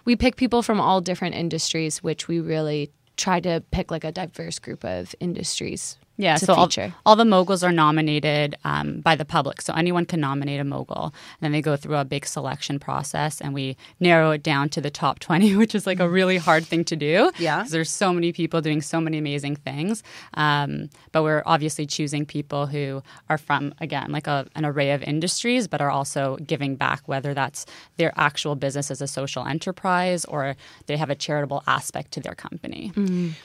[0.06, 4.12] we pick people from all different industries, which we really try to pick like a
[4.12, 5.98] diverse group of industries.
[6.18, 6.68] Yeah, so all,
[7.04, 9.60] all the moguls are nominated um, by the public.
[9.60, 11.04] So anyone can nominate a mogul.
[11.06, 14.80] And then they go through a big selection process and we narrow it down to
[14.80, 17.30] the top 20, which is like a really hard thing to do.
[17.38, 17.62] Yeah.
[17.62, 20.02] 'cause there's so many people doing so many amazing things.
[20.34, 25.02] Um, but we're obviously choosing people who are from, again, like a, an array of
[25.02, 27.66] industries, but are also giving back, whether that's
[27.98, 32.34] their actual business as a social enterprise or they have a charitable aspect to their
[32.34, 32.92] company.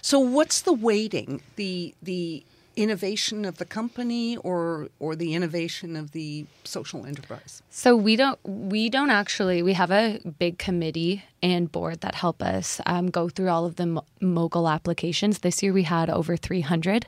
[0.01, 1.41] So what's the weighting?
[1.55, 2.43] The the
[2.75, 7.61] innovation of the company or or the innovation of the social enterprise?
[7.69, 12.41] So we don't we don't actually we have a big committee and board that help
[12.41, 15.39] us um, go through all of the mo- mogul applications.
[15.39, 17.07] This year we had over 300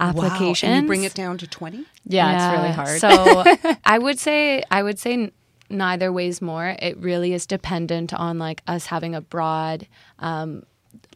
[0.00, 0.70] applications.
[0.70, 0.76] Wow.
[0.76, 1.84] And you bring it down to 20?
[2.04, 3.00] Yeah, it's really hard.
[3.00, 5.32] So I would say I would say
[5.68, 6.76] neither weighs more.
[6.78, 9.86] It really is dependent on like us having a broad
[10.18, 10.62] um,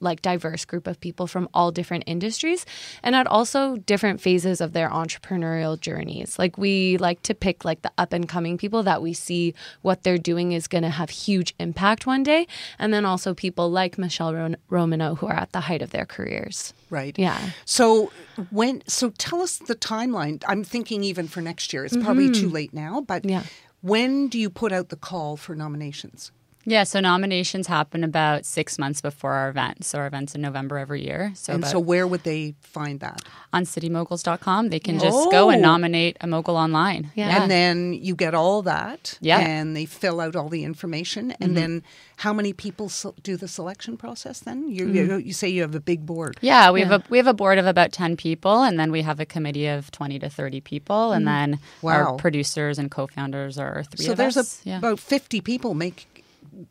[0.00, 2.66] like diverse group of people from all different industries
[3.02, 6.38] and at also different phases of their entrepreneurial journeys.
[6.38, 10.02] Like we like to pick like the up and coming people that we see what
[10.02, 12.46] they're doing is going to have huge impact one day
[12.78, 16.06] and then also people like Michelle Ro- Romanow who are at the height of their
[16.06, 16.72] careers.
[16.88, 17.16] Right.
[17.18, 17.50] Yeah.
[17.64, 18.10] So
[18.50, 20.42] when so tell us the timeline.
[20.46, 21.84] I'm thinking even for next year.
[21.84, 22.54] It's probably too mm-hmm.
[22.54, 23.44] late now, but Yeah.
[23.80, 26.32] when do you put out the call for nominations?
[26.64, 29.84] Yeah, so nominations happen about six months before our event.
[29.84, 31.32] So our event's in November every year.
[31.34, 33.22] So, and about- so where would they find that?
[33.52, 35.68] on citymoguls.com, they can just go and Oh.
[35.68, 37.10] nominate a mogul online.
[37.14, 37.42] Yeah.
[37.42, 39.18] And then you get all that.
[39.20, 39.40] Yeah.
[39.40, 41.32] And they fill out all the information.
[41.40, 41.54] And mm-hmm.
[41.54, 41.82] then
[42.18, 42.90] how many people
[43.22, 44.68] do the selection process then?
[44.68, 44.94] You, mm-hmm.
[44.94, 46.38] you, you say you have a big board.
[46.40, 49.02] Yeah, we have a we have a board of about ten people, and then we
[49.02, 51.28] have a committee of twenty to thirty people, and mm.
[51.28, 51.92] then Wow.
[51.92, 54.62] our producers and co-founders are three So of there's us.
[54.64, 54.78] a, yeah.
[54.78, 56.06] about 50 people make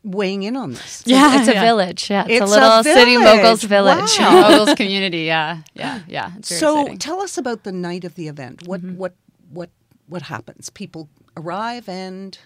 [0.04, 1.02] weighing in on this.
[1.06, 1.60] yeah, it's a yeah.
[1.64, 2.10] village.
[2.10, 4.18] Yeah, it's, It's a a little city moguls village.
[4.18, 4.48] Wow.
[4.50, 5.22] Moguls community.
[5.22, 6.32] Yeah, yeah, yeah.
[6.38, 6.98] It's So exciting.
[6.98, 8.66] tell us about the night of the event.
[8.66, 8.96] What Mm-hmm.
[8.96, 9.14] what
[9.52, 9.70] what
[10.08, 10.70] what happens?
[10.70, 12.36] People arrive and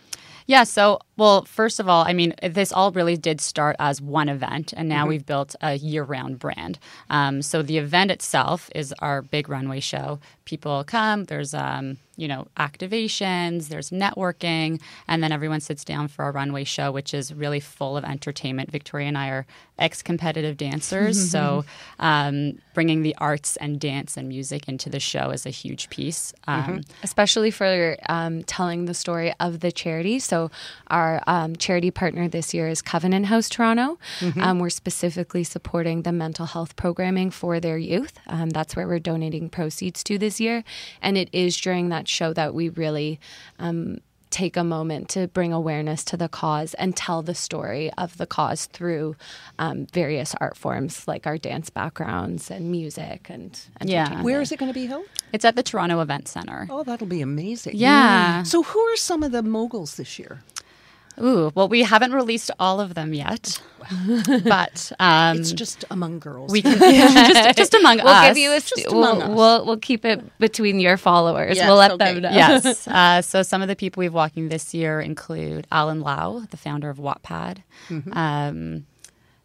[0.46, 0.64] Yeah.
[0.64, 4.74] So, well, first of all, I mean, this all really did start as one event,
[4.76, 6.78] and now we've built a year-round brand.
[7.08, 10.18] Um, so the event itself is our big runway show.
[10.44, 11.24] People come.
[11.24, 13.68] There's, um, you know, activations.
[13.68, 17.96] There's networking, and then everyone sits down for our runway show, which is really full
[17.96, 18.70] of entertainment.
[18.70, 19.46] Victoria and I are
[19.78, 21.64] ex-competitive dancers, so
[21.98, 26.32] um, bringing the arts and dance and music into the show is a huge piece.
[26.46, 30.18] Um, especially for um, telling the story of the charity.
[30.18, 30.50] So,
[30.88, 33.98] our um, charity partner this year is Covenant House Toronto.
[34.40, 38.18] Um, we're specifically supporting the mental health programming for their youth.
[38.26, 40.64] Um, that's where we're donating proceeds to this year.
[41.02, 43.20] And it is during that show that we really.
[43.58, 43.98] Um,
[44.30, 48.26] Take a moment to bring awareness to the cause and tell the story of the
[48.26, 49.14] cause through
[49.60, 54.22] um, various art forms like our dance backgrounds and music and Yeah.
[54.22, 55.04] where is it going to be held?
[55.32, 56.66] it's at the Toronto Event Center.
[56.68, 57.76] Oh, that'll be amazing.
[57.76, 58.42] Yeah.
[58.42, 60.42] So who are some of the moguls this year?
[61.22, 63.62] Ooh, well, we haven't released all of them yet,
[64.44, 66.50] but um, It's just among girls.
[66.52, 66.78] we can
[67.34, 68.28] just, just among We'll us.
[68.28, 69.36] give you a st- Just among we'll, us.
[69.36, 71.56] we'll we'll keep it between your followers.
[71.56, 72.14] Yes, we'll let okay.
[72.14, 72.30] them know.
[72.30, 72.86] yes.
[72.88, 76.88] Uh, so some of the people we've walking this year include Allen Lau, the founder
[76.90, 77.58] of Wattpad.
[78.12, 78.86] Um,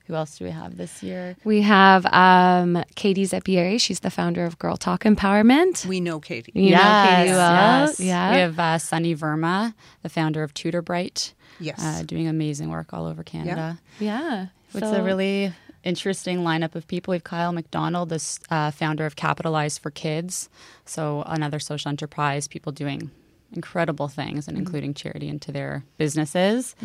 [0.08, 1.36] who else do we have this year?
[1.44, 3.80] We have um, Katie Zeppieri.
[3.80, 5.86] She's the founder of Girl Talk Empowerment.
[5.86, 6.52] we know Katie.
[6.56, 7.82] You know Katie well.
[7.88, 8.00] yes.
[8.00, 8.32] Yeah.
[8.34, 11.34] We have uh, Sunny Verma, the founder of Tutor Bright.
[11.60, 11.80] Yes.
[11.84, 13.80] Uh, doing amazing work all over Canada.
[14.00, 14.48] yeah.
[14.74, 15.52] It's So- a really
[15.84, 17.12] interesting lineup of people.
[17.12, 20.50] We have Kyle McDonald, the uh, founder of Capitalize for Kids.
[20.86, 23.10] So, another social enterprise, people doing
[23.54, 26.76] incredible things and including charity into their businesses.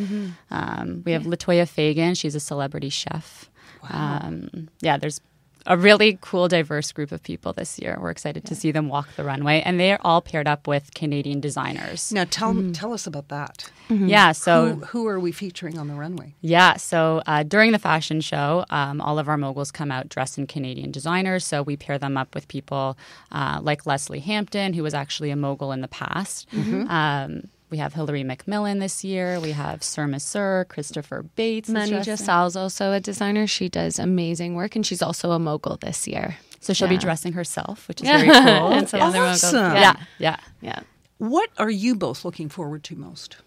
[0.50, 2.14] Um, we have Latoya Fagan.
[2.14, 3.50] She's a celebrity chef.
[3.90, 5.20] Um, yeah, there's
[5.66, 7.96] a really cool, diverse group of people this year.
[8.00, 11.40] We're excited to see them walk the runway, and they're all paired up with Canadian
[11.40, 12.12] designers.
[12.12, 13.70] Now tell tell us about that.
[13.88, 16.34] Yeah, so Who, who are we featuring on the runway?
[16.40, 20.38] Yeah, so uh, during the fashion show, um, all of our moguls come out dressed
[20.38, 21.44] in Canadian designers.
[21.44, 22.96] So we pair them up with people
[23.30, 26.48] uh, like Lesley Hampton, who was actually a mogul in the past.
[26.88, 29.40] Um, we have Hilary MacMillan this year.
[29.40, 31.68] We have Sir Masur, Christopher Bates.
[31.68, 33.48] is Manija dressing- Sal's also a designer.
[33.48, 36.36] She does amazing work, and she's also a mogul this year.
[36.60, 38.68] So she'll be dressing herself, which is very cool.
[38.74, 39.52] And some other moguls.
[39.52, 40.36] Yeah, yeah.
[40.60, 40.80] Yeah.
[41.18, 43.38] What are you both looking forward to most?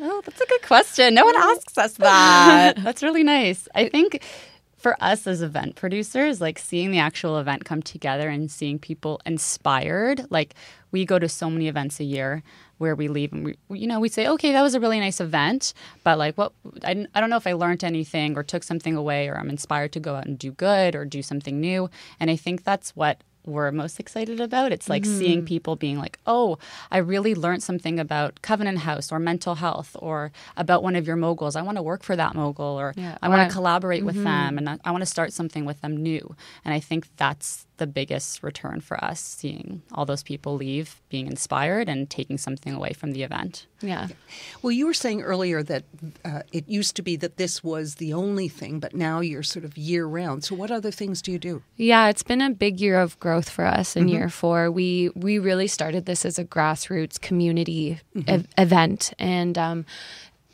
[0.00, 1.12] Oh, that's a good question.
[1.12, 1.40] No one mm.
[1.40, 2.76] asks us that.
[2.78, 3.68] that's really nice.
[3.74, 4.24] I think
[4.84, 9.18] for us as event producers, like seeing the actual event come together and seeing people
[9.24, 10.52] inspired, like
[10.90, 12.42] we go to so many events a year
[12.76, 15.22] where we leave and we, you know, we say, okay, that was a really nice
[15.22, 18.94] event, but like, what, I, I don't know if I learned anything or took something
[18.94, 21.88] away or I'm inspired to go out and do good or do something new.
[22.20, 24.72] And I think that's what we're most excited about.
[24.72, 26.58] It's like seeing people being like, oh,
[26.90, 31.16] I really learned something about Covenant House or mental health or about one of your
[31.16, 31.56] moguls.
[31.56, 34.58] I want to work for that mogul or Yeah, I want to collaborate with them
[34.58, 36.34] and I, I want to start something with them new.
[36.64, 41.26] And I think that's the biggest return for us, seeing all those people leave being
[41.26, 43.66] inspired and taking something away from the event.
[43.80, 44.08] Yeah.
[44.62, 45.84] Well, you were saying earlier that
[46.24, 49.64] uh, it used to be that this was the only thing, but now you're sort
[49.64, 50.44] of year round.
[50.44, 51.62] So, what other things do you do?
[51.76, 54.10] Yeah, it's been a big year of growth growth for us in Mhm.
[54.10, 54.70] year four.
[54.70, 58.24] We we really started this as a grassroots community Mhm.
[58.28, 59.84] ev- event, and um,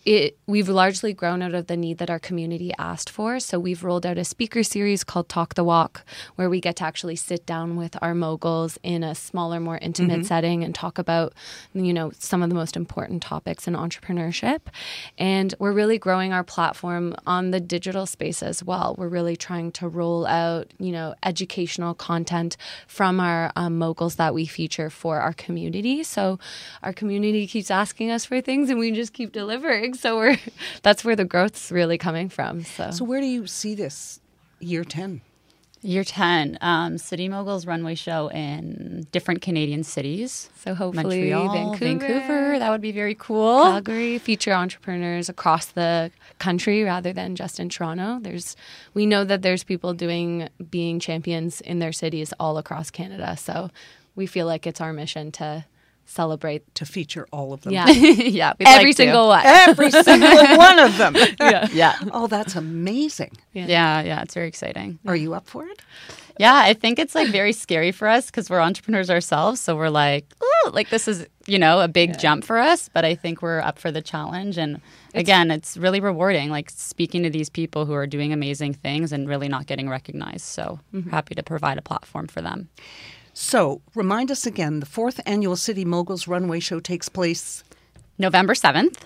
[0.04, 3.38] it we've largely grown out of the need that our community asked for.
[3.38, 6.04] So we've rolled out a speaker series called Talk the Walk,
[6.36, 10.20] where we get to actually sit down with our moguls in a smaller, more intimate
[10.20, 10.26] Mhm.
[10.26, 11.34] setting and talk about,
[11.74, 14.60] you know, some of the most important topics in entrepreneurship.
[15.18, 18.94] And we're really growing our platform on the digital space as well.
[18.98, 24.34] We're really trying to roll out, you know, educational content from our um, moguls that
[24.34, 26.02] we feature for our community.
[26.02, 26.38] So
[26.82, 29.89] our community keeps asking us for things, and we just keep delivering.
[29.94, 30.38] So we're
[30.82, 32.64] that's where the growth's really coming from.
[32.64, 34.20] So, So where do you see this
[34.60, 35.22] year 10?
[35.82, 40.50] Year 10, um, City Moguls Runway Show in different Canadian cities.
[40.56, 42.58] So hopefully Montreal, Vancouver.
[42.58, 43.62] That would be very cool.
[43.62, 48.18] Calgary, feature entrepreneurs across the country rather than just in Toronto.
[48.20, 48.56] There's
[48.92, 53.38] we know that there's people doing being champions in their cities all across Canada.
[53.38, 53.70] So
[54.14, 55.64] we feel like it's our mission to
[56.10, 57.72] celebrate to feature all of them.
[57.72, 57.86] Yeah.
[57.90, 59.02] yeah, we'd Every like to.
[59.02, 59.42] single one.
[59.46, 61.14] Every single one of them.
[61.40, 61.68] Yeah.
[61.72, 61.94] Yeah.
[62.12, 63.32] Oh, that's amazing.
[63.52, 64.02] Yeah.
[64.02, 64.98] yeah, it's very exciting.
[65.06, 65.80] Are you up for it?
[66.38, 69.60] Yeah, I think it's like very scary for us because we're entrepreneurs ourselves.
[69.60, 72.88] So we're like, oh, like this is, you know, a big jump for us.
[72.88, 74.56] But I think we're up for the challenge.
[74.56, 74.80] And
[75.14, 79.28] again, it's really rewarding, like speaking to these people who are doing amazing things and
[79.28, 80.46] really not getting recognized.
[80.46, 81.10] So Mhm.
[81.10, 82.68] happy to provide a platform for them.
[83.42, 87.64] So, remind us again the fourth annual City Moguls Runway Show takes place
[88.18, 88.98] November 7th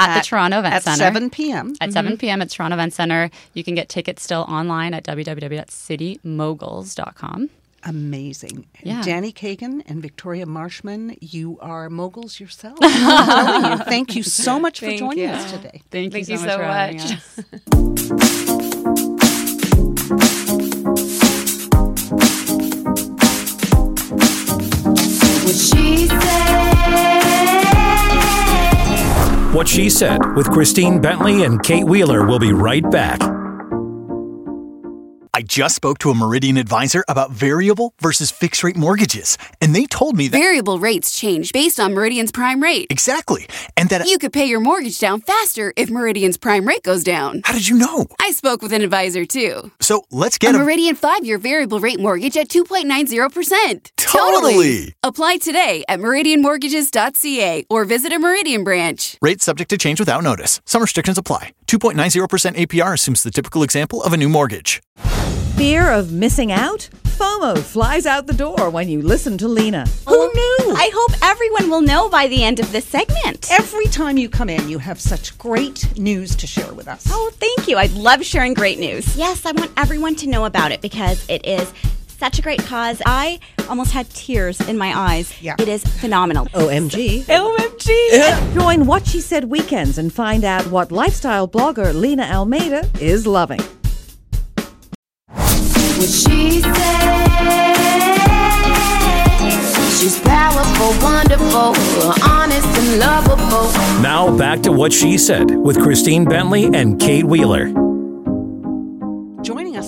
[0.00, 0.90] at, the Toronto Event Center.
[0.90, 1.14] at Center.
[1.14, 1.74] 7 p.m.
[1.80, 1.92] At mm-hmm.
[1.92, 2.42] 7 p.m.
[2.42, 3.30] at Toronto Event Center.
[3.54, 7.50] You can get tickets still online at www.citymoguls.com.
[7.84, 8.66] Amazing.
[8.82, 9.02] Yeah.
[9.02, 12.78] Danny Kagan and Victoria Marshman, you are moguls yourself.
[12.82, 13.78] I'm telling you.
[13.84, 15.28] Thank you so much for joining you.
[15.28, 15.82] us today.
[15.92, 16.50] Thank, Thank you you so much.
[16.50, 16.98] so for having
[18.96, 19.04] much.
[25.50, 26.20] What she said.
[29.52, 33.39] What She Said with Christine Bentley and Kate Wheeler will be right back.
[35.32, 39.86] I just spoke to a Meridian advisor about variable versus fixed rate mortgages, and they
[39.86, 40.36] told me that.
[40.36, 42.88] Variable rates change based on Meridian's prime rate.
[42.90, 43.46] Exactly.
[43.76, 44.06] And that.
[44.08, 47.42] You could pay your mortgage down faster if Meridian's prime rate goes down.
[47.44, 48.06] How did you know?
[48.20, 49.70] I spoke with an advisor too.
[49.80, 50.64] So let's get a a.
[50.64, 53.90] Meridian 5 year variable rate mortgage at 2.90%.
[53.96, 54.94] Totally.
[55.04, 59.16] Apply today at meridianmortgages.ca or visit a Meridian branch.
[59.22, 60.60] Rate subject to change without notice.
[60.64, 61.52] Some restrictions apply.
[61.68, 64.82] 2.90% APR assumes the typical example of a new mortgage.
[65.56, 66.88] Fear of missing out?
[67.04, 69.84] FOMO flies out the door when you listen to Lena.
[70.08, 70.74] Who oh, knew?
[70.74, 73.50] I hope everyone will know by the end of this segment.
[73.50, 77.06] Every time you come in, you have such great news to share with us.
[77.10, 77.76] Oh, thank you.
[77.76, 79.16] I love sharing great news.
[79.18, 81.70] Yes, I want everyone to know about it because it is
[82.08, 83.02] such a great cause.
[83.04, 85.30] I almost had tears in my eyes.
[85.42, 85.56] Yeah.
[85.58, 86.46] It is phenomenal.
[86.46, 87.24] OMG.
[87.24, 88.54] OMG.
[88.54, 93.60] Join What She Said Weekends and find out what lifestyle blogger Lena Almeida is loving.
[96.00, 96.62] What she.
[100.00, 101.74] She's powerful, wonderful,
[102.24, 103.70] honest, and lovable.
[104.00, 107.89] Now back to What She Said with Christine Bentley and Kate Wheeler.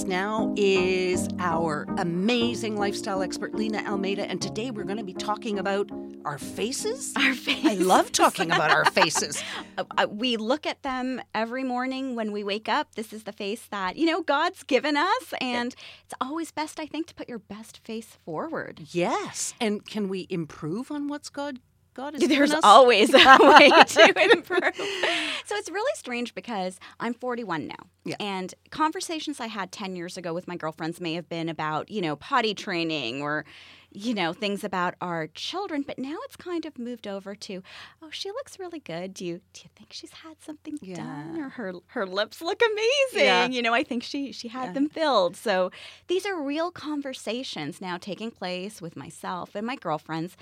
[0.02, 4.28] Us now is our amazing lifestyle expert, Lena Almeida.
[4.28, 5.90] And today we're going to be talking about
[6.24, 7.12] our faces.
[7.16, 7.64] Our faces.
[7.64, 9.42] I love talking about our faces.
[9.78, 12.96] Uh, uh, we look at them every morning when we wake up.
[12.96, 15.34] This is the face that, you know, God's given us.
[15.40, 15.72] And
[16.04, 18.80] it's always best, I think, to put your best face forward.
[18.90, 19.54] Yes.
[19.60, 21.60] And can we improve on what's God?
[21.94, 24.62] God There's always a way to improve.
[25.44, 27.74] So it's really strange because I'm 41 now.
[28.04, 28.14] Yeah.
[28.20, 32.00] And conversations I had 10 years ago with my girlfriends may have been about, you
[32.00, 33.44] know, potty training or,
[33.90, 35.82] you know, things about our children.
[35.86, 37.62] But now it's kind of moved over to,
[38.00, 39.12] oh, she looks really good.
[39.14, 41.38] Do you do you think she's had something done?
[41.38, 43.26] Or her her lips look amazing.
[43.26, 43.48] Yeah.
[43.48, 44.72] You know, I think she she had Yeah.
[44.72, 45.36] them filled.
[45.36, 45.70] So
[46.06, 50.36] these are real conversations now taking place with myself and my girlfriends.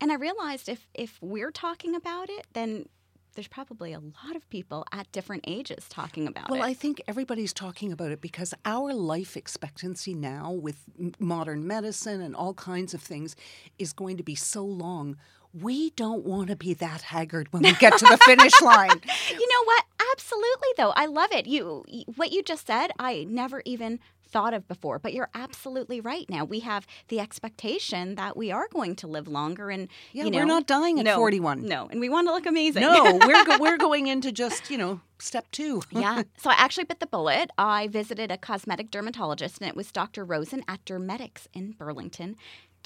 [0.00, 2.86] And I realized if if we're talking about it, then
[3.34, 6.60] there's probably a lot of people at different ages talking about Well, it.
[6.60, 10.78] Well, I think everybody's talking about it because our life expectancy now, with
[11.18, 13.36] modern medicine and all kinds of things,
[13.78, 15.16] is going to be so long.
[15.52, 19.00] We don't want to be that haggard when we get to the finish line.
[19.30, 19.84] you know what?
[20.12, 20.90] Absolutely, though.
[20.96, 21.46] I love it.
[21.46, 21.84] You,
[22.16, 24.98] what you just said, I never even thought of before.
[24.98, 26.26] But you're absolutely right.
[26.28, 30.30] Now we have the expectation that we are going to live longer, and Yeah, you
[30.30, 31.66] know, we're not dying at no, 41.
[31.66, 32.82] No, and we want to look amazing.
[32.82, 35.82] No, we're go- we're going into just you know step two.
[35.90, 36.22] yeah.
[36.38, 37.50] So I actually bit the bullet.
[37.56, 40.24] I visited a cosmetic dermatologist, and it was Dr.
[40.24, 42.36] Rosen at Dermetics in Burlington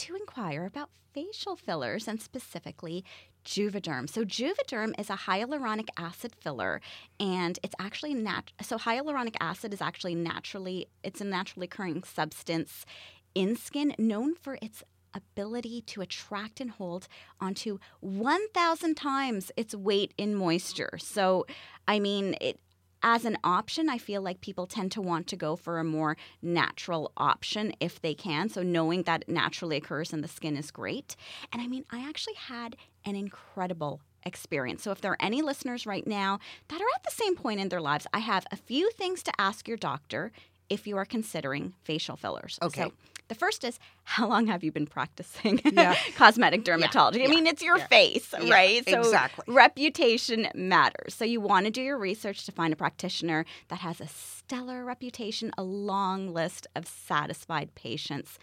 [0.00, 3.04] to inquire about facial fillers and specifically
[3.44, 4.08] Juvederm.
[4.08, 6.80] So Juvederm is a hyaluronic acid filler,
[7.18, 8.52] and it's actually nat.
[8.62, 12.86] So hyaluronic acid is actually naturally it's a naturally occurring substance
[13.34, 14.82] in skin known for its
[15.12, 17.08] ability to attract and hold
[17.40, 20.96] onto 1000 times its weight in moisture.
[20.98, 21.46] So
[21.86, 22.58] I mean it
[23.02, 26.16] as an option, I feel like people tend to want to go for a more
[26.42, 28.48] natural option if they can.
[28.48, 31.16] So, knowing that naturally occurs in the skin is great.
[31.52, 34.82] And I mean, I actually had an incredible experience.
[34.82, 36.38] So, if there are any listeners right now
[36.68, 39.32] that are at the same point in their lives, I have a few things to
[39.38, 40.32] ask your doctor
[40.68, 42.58] if you are considering facial fillers.
[42.62, 42.82] Okay.
[42.82, 42.92] So,
[43.30, 45.94] the first is how long have you been practicing Yeah.
[46.16, 47.24] cosmetic dermatology?
[47.24, 48.84] I mean, it's your face, Yeah, right?
[48.86, 49.44] So exactly.
[49.48, 51.14] reputation matters.
[51.14, 54.84] So you want to do your research to find a practitioner that has a stellar
[54.84, 58.38] reputation, a long list of satisfied patients.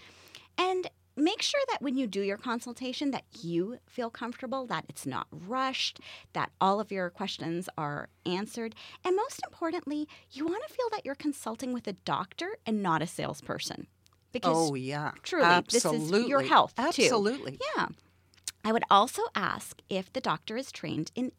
[0.57, 5.05] And make sure that when you do your consultation that you feel comfortable, that it's
[5.05, 5.99] not rushed,
[6.33, 8.73] that all of your questions are answered,
[9.03, 13.01] and most importantly, you want to feel that you're consulting with a doctor and not
[13.01, 13.87] a salesperson.
[14.31, 15.93] Because oh yeah, truly, this is your
[16.41, 16.47] Absolutely.
[16.47, 16.81] health too.
[17.03, 17.59] Absolutely.
[17.75, 17.87] Yeah.
[18.63, 21.31] I would also ask if the doctor is trained in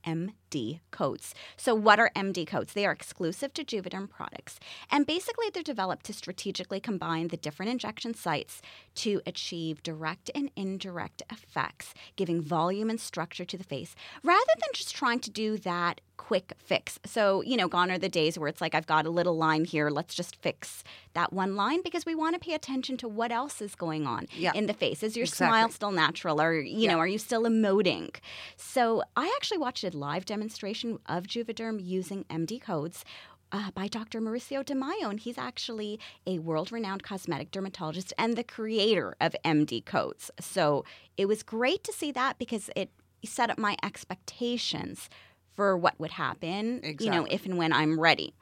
[0.51, 1.35] MD codes.
[1.57, 2.73] So, what are MD codes?
[2.73, 4.59] They are exclusive to Juvederm products.
[4.91, 8.61] And basically, they're developed to strategically combine the different injection sites
[8.97, 14.69] to achieve direct and indirect effects, giving volume and structure to the face, rather than
[14.73, 16.99] just trying to do that quick fix.
[17.07, 19.65] So, you know, gone are the days where it's like, I've got a little line
[19.65, 20.83] here, let's just fix
[21.15, 24.27] that one line because we want to pay attention to what else is going on
[24.37, 24.51] Yeah.
[24.55, 25.05] in the face.
[25.05, 25.47] Is your Exactly.
[25.47, 26.41] smile still natural?
[26.41, 28.17] Or, you know, are you still emoting?
[28.57, 33.05] So, I actually watched a live demonstration of Juvederm using MD codes.
[33.51, 34.21] Uh, by Dr.
[34.21, 39.35] Mauricio De Maio, and he's actually a world renowned cosmetic dermatologist and the creator of
[39.43, 40.31] MD codes.
[40.39, 40.85] So
[41.17, 42.91] it was great to see that because it
[43.25, 45.09] set up my expectations
[45.55, 48.35] for what would happen, you know, if and when I'm ready.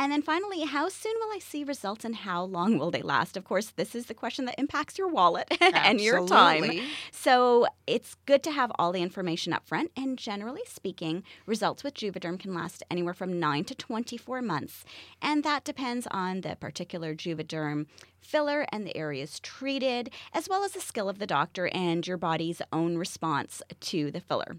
[0.00, 3.36] And then finally, how soon will I see results and how long will they last?
[3.36, 6.80] Of course, this is the question that impacts your wallet and your time.
[7.10, 9.90] So it's good to have all the information up front.
[9.96, 14.84] And generally speaking, results with Juvederm can last anywhere from 9 to 24 months.
[15.20, 17.86] And that depends on the particular Juvederm
[18.20, 22.18] filler and the areas treated, as well as the skill of the doctor and your
[22.18, 24.58] body's own response to the filler.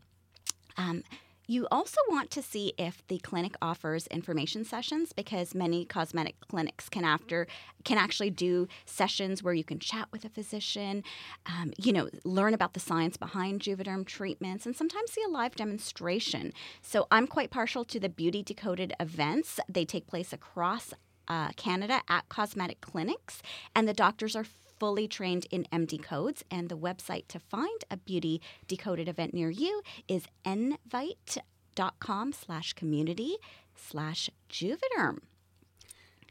[0.76, 1.04] Um,
[1.50, 6.88] you also want to see if the clinic offers information sessions because many cosmetic clinics
[6.90, 7.48] can after
[7.84, 11.04] can actually do sessions where you can chat with a physician,
[11.48, 15.56] um, you know, learn about the science behind Juvederm treatments, and sometimes see a live
[15.56, 16.54] demonstration.
[16.84, 19.60] So I'm quite partial to the Beauty Decoded events.
[19.68, 20.94] They take place across
[21.28, 23.42] uh, Canada at cosmetic clinics,
[23.76, 24.46] and the doctors are
[24.80, 26.44] fully trained in MD codes.
[26.50, 33.36] And the website to find a beauty decoded event near you is nvite.com slash community
[33.76, 35.20] slash juvederm.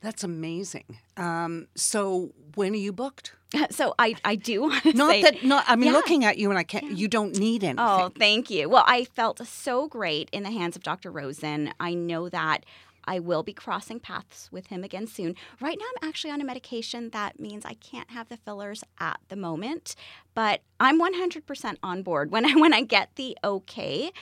[0.01, 0.99] That's amazing.
[1.17, 3.33] Um, so when are you booked?
[3.71, 5.93] So I, I do want to Not say, that not I mean Yeah.
[5.95, 7.79] looking at you and I can't you don't need anything.
[7.85, 8.69] Oh, thank you.
[8.69, 11.11] Well, I felt so great in the hands of Dr.
[11.11, 11.73] Rosen.
[11.81, 12.65] I know that
[13.09, 15.35] I will be crossing paths with him again soon.
[15.63, 19.19] Right now, I'm actually on a medication that means I can't have the fillers at
[19.29, 19.97] the moment,
[20.35, 22.31] but I'm 100% on board.
[22.31, 24.13] When I when I get the okay,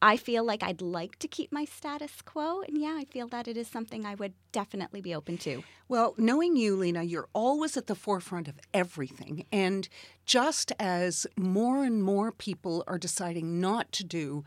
[0.00, 3.46] I feel like I'd like to keep my status quo, and yeah, I feel that
[3.46, 5.62] it is something I would definitely be open to.
[5.88, 9.44] Well, knowing you, Lena, you're always at the forefront of everything.
[9.52, 9.86] And
[10.24, 14.44] just as more and more people are deciding not to do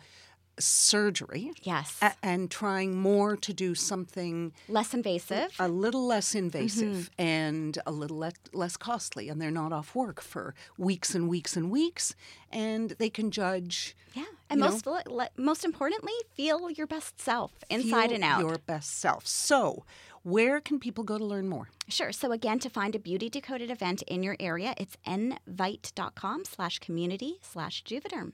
[0.60, 7.10] surgery, yes, a- and trying more to do something less invasive, a little less invasive,
[7.18, 7.24] Mhm.
[7.26, 11.56] and a little less, less costly, and they're not off work for weeks and weeks
[11.58, 12.16] and weeks,
[12.52, 13.96] and they can judge.
[14.14, 18.42] Yeah, and you know, most le- most importantly, feel your best self inside and out.
[18.42, 19.26] Your best self.
[19.26, 19.86] So,
[20.22, 21.70] where can people go to learn more?
[21.90, 22.12] Sure.
[22.12, 27.40] So again, to find a Beauty Decoded event in your area, it's nvite.com slash community
[27.42, 28.34] slash Juvederm.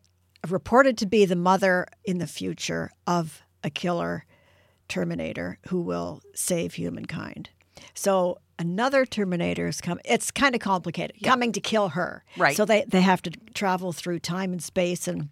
[0.48, 4.26] reported to be the mother in the future of a killer
[4.88, 7.50] Terminator who will save humankind.
[7.94, 10.04] So another Terminator is coming.
[10.06, 12.24] It's kind of complicated, coming to kill her.
[12.38, 12.56] Right.
[12.56, 15.30] So they, they have to travel through time and space and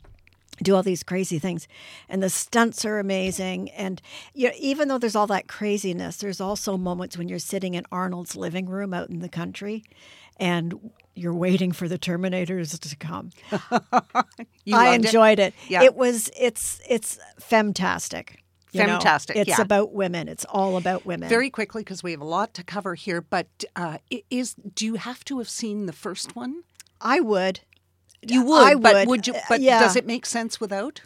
[0.61, 1.67] do all these crazy things.
[2.09, 3.69] And the stunts are amazing.
[3.71, 4.01] And
[4.33, 7.85] you know, even though there's all that craziness, there's also moments when you're sitting in
[7.91, 9.83] Arnold's living room out in the country
[10.37, 13.29] and you're waiting for the Terminators to come.
[13.51, 14.23] I
[14.65, 15.05] loved it?
[15.05, 15.53] enjoyed it.
[15.67, 15.83] Yeah.
[15.83, 18.37] It was it's it's femtastic.
[18.71, 18.99] You know.
[19.03, 19.61] It's yeah.
[19.61, 20.27] about women.
[20.27, 21.29] It's all about women.
[21.29, 23.21] Very quickly, because we have a lot to cover here.
[23.21, 23.97] But uh,
[24.29, 26.63] is do you have to have seen the first one?
[27.01, 27.61] I would.
[28.21, 29.07] You would, I but would.
[29.07, 29.33] would you?
[29.33, 29.79] Uh, But yeah.
[29.79, 31.01] does it make sense without?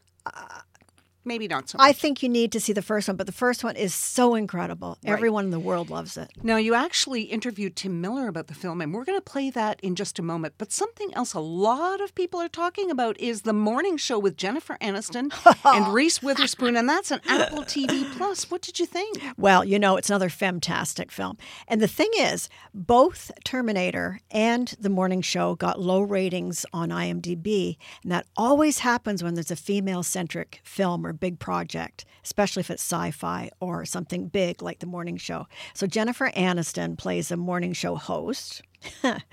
[1.26, 1.78] Maybe not so.
[1.78, 1.88] Much.
[1.88, 4.36] I think you need to see the first one, but the first one is so
[4.36, 4.98] incredible.
[5.04, 5.14] Right.
[5.14, 6.32] Everyone in the world loves it.
[6.44, 9.80] Now, you actually interviewed Tim Miller about the film, and we're going to play that
[9.82, 10.56] in just a moment.
[10.58, 14.36] But something else a lot of people are talking about is the morning show with
[14.36, 15.32] Jennifer Aniston
[15.66, 18.52] and Reese Witherspoon, and that's an Apple TV Plus.
[18.52, 19.22] What did you think?
[19.38, 21.38] Well, you know, it's another femtastic film.
[21.68, 27.78] And the thing is, both Terminator and The Morning Show got low ratings on IMDb.
[28.04, 32.70] And that always happens when there's a female centric film or big project, especially if
[32.70, 35.48] it's sci fi or something big like The Morning Show.
[35.74, 38.62] So Jennifer Aniston plays a morning show host.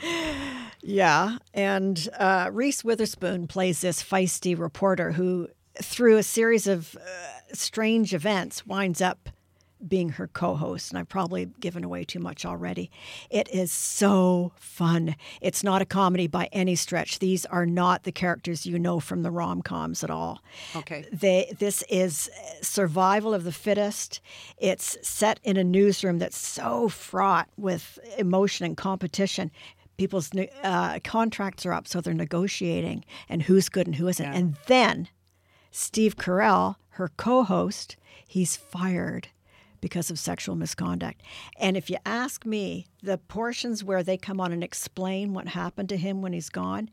[0.82, 1.38] yeah.
[1.52, 5.48] And uh, Reese Witherspoon plays this feisty reporter who,
[5.82, 9.28] through a series of uh, strange events, winds up
[9.86, 10.90] being her co host.
[10.90, 12.90] And I've probably given away too much already.
[13.30, 15.16] It is so fun.
[15.40, 17.18] It's not a comedy by any stretch.
[17.18, 20.42] These are not the characters you know from the rom coms at all.
[20.76, 21.06] Okay.
[21.12, 22.30] They, this is
[22.62, 24.20] survival of the fittest.
[24.58, 29.50] It's set in a newsroom that's so fraught with emotion and competition.
[29.96, 30.30] People's
[30.62, 34.26] uh, contracts are up, so they're negotiating and who's good and who isn't.
[34.26, 35.08] And then
[35.70, 39.28] Steve Carell, her co host, he's fired
[39.80, 41.22] because of sexual misconduct.
[41.56, 45.88] And if you ask me, the portions where they come on and explain what happened
[45.90, 46.90] to him when he's gone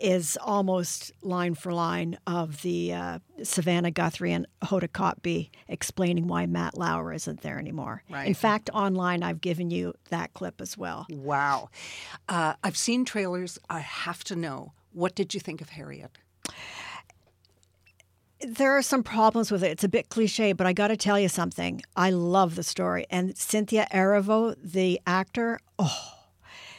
[0.00, 6.46] is almost line for line of the uh, Savannah Guthrie and Hoda Kotb explaining why
[6.46, 8.02] Matt Lauer isn't there anymore.
[8.10, 8.26] Right.
[8.26, 11.06] In fact, online, I've given you that clip as well.
[11.10, 11.70] Wow.
[12.28, 13.58] Uh, I've seen trailers.
[13.70, 14.72] I have to know.
[14.92, 16.10] What did you think of Harriet?
[18.46, 19.70] There are some problems with it.
[19.70, 21.82] It's a bit cliche, but I got to tell you something.
[21.96, 23.06] I love the story.
[23.10, 26.14] And Cynthia Erivo, the actor, oh,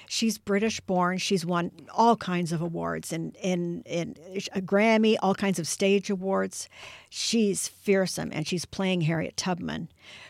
[0.07, 1.17] she's British born.
[1.17, 4.15] She's won all kinds of awards and in, in,
[4.53, 6.69] a Grammy, all kinds of stage awards.
[7.17, 9.87] She's fearsome, and she's playing Harriet Tubman,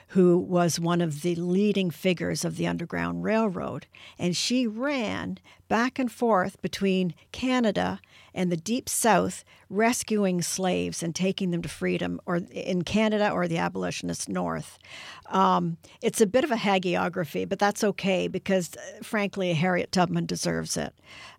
[0.10, 3.88] who was one of the leading figures of the Underground Railroad.
[4.20, 8.00] And she ran back and forth between Canada
[8.36, 13.48] and the Deep South, rescuing slaves and taking them to freedom, or in Canada or
[13.48, 14.78] the abolitionist North.
[15.26, 20.28] Um, it's a bit of a hagiography, but that's okay because, uh, frankly, Harriet Tubman
[20.28, 20.94] deserves it.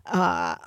[0.05, 0.57] Uh,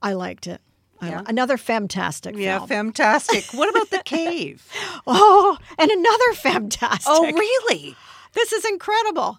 [0.00, 0.62] I liked it.
[1.02, 1.22] Yeah.
[1.26, 2.68] Another fantastic Yeah, film.
[2.68, 3.44] fantastic.
[3.52, 4.66] What about The Cave?
[5.06, 7.06] Oh, and another fantastic.
[7.06, 7.96] Oh, really?
[8.34, 9.38] This is incredible.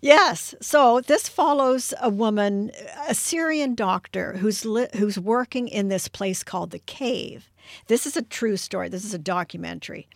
[0.00, 0.54] Yes.
[0.60, 2.70] So this follows a woman,
[3.08, 7.50] a Syrian doctor who's li- who's working in this place called the Cave.
[7.88, 8.88] This is a true story.
[8.88, 10.06] This is a documentary.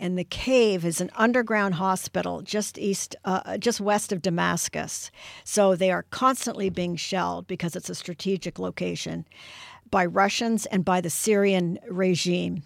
[0.00, 5.10] And the Cave is an underground hospital just east, uh, just west of Damascus.
[5.42, 9.24] So they are constantly being shelled because it's a strategic location.
[9.90, 12.62] By Russians and by the Syrian regime.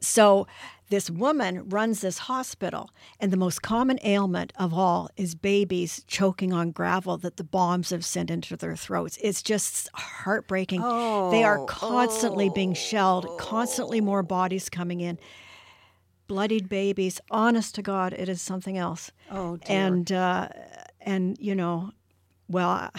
[0.00, 0.46] So
[0.90, 6.52] this woman runs this hospital, and the most common ailment of all is babies choking
[6.52, 9.16] on gravel that the bombs have sent into their throats.
[9.22, 10.80] It's just heartbreaking.
[10.82, 15.18] they are Oh, constantly being shelled, constantly more bodies coming in.
[16.26, 17.20] Bloodied babies.
[17.30, 19.10] Honest to God, it is something else.
[19.30, 19.76] Oh, dear.
[19.86, 20.48] And uh,
[21.00, 21.92] and you know,
[22.48, 22.90] well,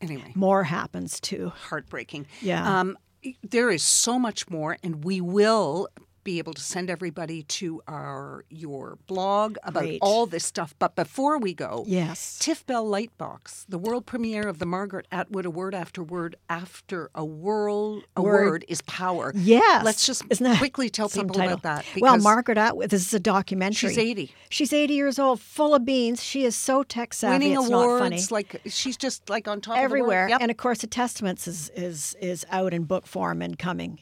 [0.00, 0.32] Anyway.
[0.34, 1.52] more happens too.
[1.54, 2.26] Heartbreaking.
[2.40, 2.80] Yeah.
[2.80, 2.98] Um,
[3.42, 5.88] there is so much more, and we will
[6.26, 9.98] be able to send everybody to our your blog about Great.
[10.02, 10.74] all this stuff.
[10.80, 12.36] But before we go, Yes.
[12.40, 17.10] Tiff Bell Lightbox, the world premiere of the Margaret Atwood A Word After Word After
[17.14, 18.44] a World a Word.
[18.50, 19.32] Word is Power.
[19.36, 19.84] Yes.
[19.84, 20.24] Let's just
[20.58, 21.54] quickly tell people title?
[21.54, 21.84] about that.
[22.00, 23.90] Well, Margaret Atwood, this is a documentary.
[23.90, 24.32] She's 80.
[24.48, 26.22] She's 80 years old, full of beans.
[26.24, 27.50] She is so tech savvy.
[27.50, 28.22] winning it's awards, not funny.
[28.30, 30.24] like she's just like on top Everywhere.
[30.24, 30.30] of the world.
[30.30, 30.40] Yep.
[30.42, 34.00] And of course, the Testaments is, is, is out in book form and coming.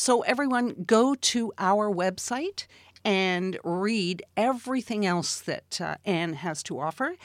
[0.00, 2.66] So, everyone, go to our website
[3.04, 7.16] and read everything else that uh, Anne has to offer.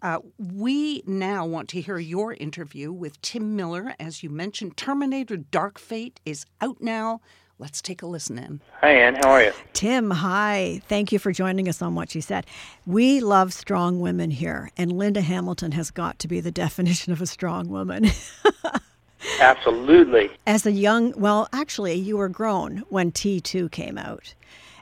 [0.00, 3.94] Uh, we now want to hear your interview with Tim Miller.
[4.00, 7.20] As you mentioned, Terminator Dark Fate is out now.
[7.58, 8.62] Let's take a listen in.
[8.80, 9.16] Hi, Anne.
[9.16, 9.52] How are you?
[9.74, 10.80] Tim, hi.
[10.88, 12.46] Thank you for joining us on What She Said.
[12.86, 17.20] We love strong women here, and Linda Hamilton has got to be the definition of
[17.20, 18.06] a strong woman.
[19.40, 20.30] Absolutely.
[20.46, 24.34] As a young, well, actually, you were grown when T2 came out.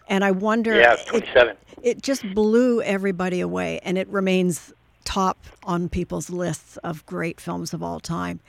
[0.08, 0.78] And I wonder.
[0.78, 1.56] Yeah, I was it- 27.
[1.82, 4.72] It, just blew everybody away, and it remains
[5.04, 8.40] top on people's lists of great films of all time.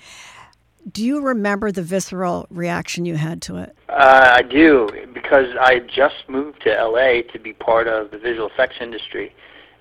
[0.92, 3.76] Do you remember the visceral reaction you had to it?
[3.88, 8.48] Uh, I do because I just moved to LA to be part of the visual
[8.50, 9.34] effects industry,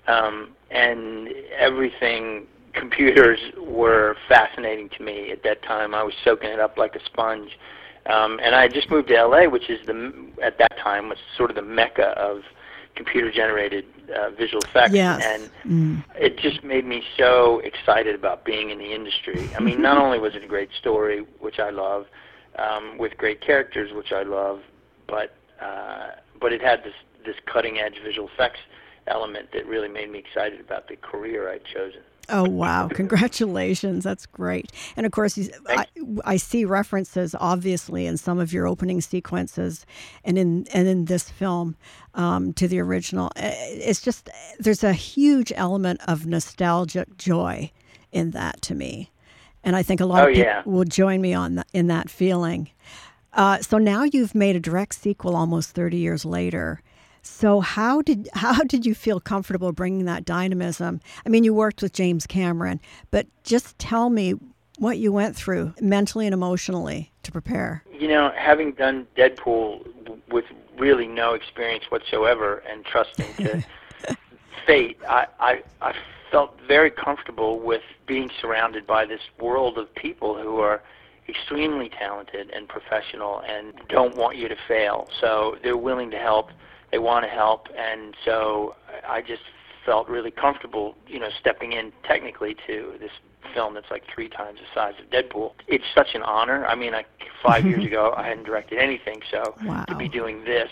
[0.07, 5.95] um, and everything computers were fascinating to me at that time.
[5.95, 7.51] I was soaking it up like a sponge,
[8.07, 10.12] um, and I had just moved to LA, which is the
[10.43, 12.43] at that time was sort of the mecca of
[12.97, 15.23] computer generated uh, visual effects, Yes.
[15.25, 16.05] and Mm.
[16.16, 19.53] it just made me so excited about being in the industry.
[19.57, 22.07] I mean, not only was it a great story, which I love,
[22.59, 24.61] um, with great characters, which I love,
[25.07, 26.11] but uh,
[26.41, 26.95] but it had this
[27.25, 28.61] this cutting edge visual effects
[29.07, 32.03] element that really made me excited about the career I'd chosen.
[32.31, 32.89] Oh wow!
[32.89, 34.72] Congratulations, that's great.
[34.97, 35.87] And of course, I,
[36.24, 39.87] I see references obviously in some of your opening sequences,
[40.24, 41.76] and in and in this film
[42.14, 43.26] um, to the original.
[43.37, 47.72] Uh, It's just there's a huge element of nostalgic joy
[48.12, 49.11] in that to me,
[49.64, 50.62] and I think a lot Oh, of people yeah.
[50.64, 52.70] will join me on that, in that feeling.
[53.33, 56.83] Uh, so now you've made a direct sequel almost 30 years later.
[57.23, 61.01] So how did how did you feel comfortable bringing that dynamism?
[61.25, 64.35] I mean, you worked with James Cameron, but just tell me
[64.79, 67.85] what you went through mentally and emotionally to prepare.
[67.93, 69.87] You know, having done Deadpool
[70.31, 70.47] with
[70.79, 73.64] really no experience whatsoever and trusting to
[74.66, 75.95] fate, I, I I
[76.31, 80.83] felt very comfortable with being surrounded by this world of people who are
[81.29, 85.09] extremely talented and professional and don't want you to fail.
[85.21, 86.51] So they're willing to help.
[86.91, 88.74] They want to help, and so
[89.09, 89.43] I just
[89.84, 93.12] felt really comfortable, you know, stepping in technically to this
[93.55, 95.53] film that's like three times the size of Deadpool.
[95.66, 96.66] It's such an honor.
[96.66, 97.05] I mean, I,
[97.43, 99.55] five years ago, I hadn't directed anything, so
[99.88, 100.70] to be doing this,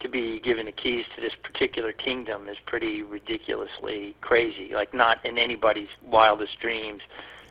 [0.00, 4.72] to be given the keys to this particular kingdom is pretty ridiculously crazy.
[4.74, 7.02] Like not in anybody's wildest dreams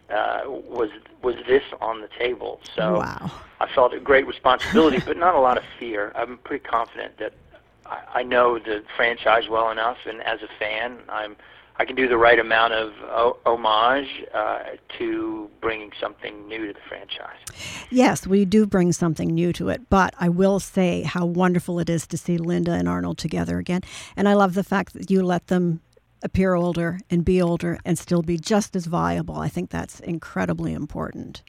[0.10, 0.90] uh, was
[1.22, 2.60] was this on the table.
[2.76, 3.32] So Wow.
[3.60, 6.12] I felt a great responsibility, but not a lot of fear.
[6.16, 7.34] I'm pretty confident that
[8.14, 11.36] I, know the franchise well enough, and as a fan, I'm
[11.80, 12.92] I can do the right amount of
[13.46, 14.64] homage uh,
[14.98, 17.38] to bringing something new to the franchise.
[17.90, 21.90] Yes, we do bring something new to it, but I will say how wonderful it
[21.90, 23.82] is to see Linda and Arnold together again.
[24.18, 25.80] And I love the fact that you let them
[26.22, 29.38] appear older and be older and still be just as viable.
[29.38, 31.44] I think that's incredibly important.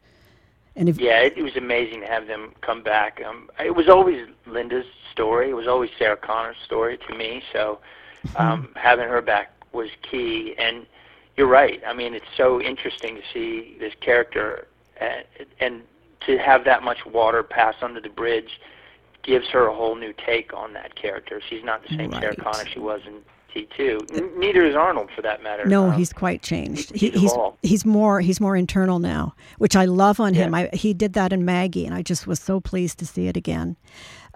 [0.80, 3.20] And if Yeah, it, it was amazing to have them come back.
[3.24, 5.50] Um, it was always Linda's story.
[5.50, 7.42] It was always Sarah Connor's story to me.
[7.52, 7.80] So
[8.36, 10.54] um, having her back was key.
[10.58, 10.86] And
[11.36, 11.82] you're right.
[11.86, 14.68] I mean, it's so interesting to see this character,
[14.98, 15.24] and,
[15.60, 15.82] and
[16.26, 18.58] to have that much water pass under the bridge
[19.22, 21.42] gives her a whole new take on that character.
[21.46, 23.20] She's not the same Sarah Connor she was in
[23.54, 24.36] T2.
[24.38, 25.64] Neither is Arnold, for that matter.
[25.66, 26.94] No, Um, he's quite changed.
[26.94, 27.32] He, he's
[27.62, 30.54] he's more he's more internal now, which I love on him.
[30.54, 33.36] I, he did that in Maggie, and I just was so pleased to see it
[33.36, 33.76] again.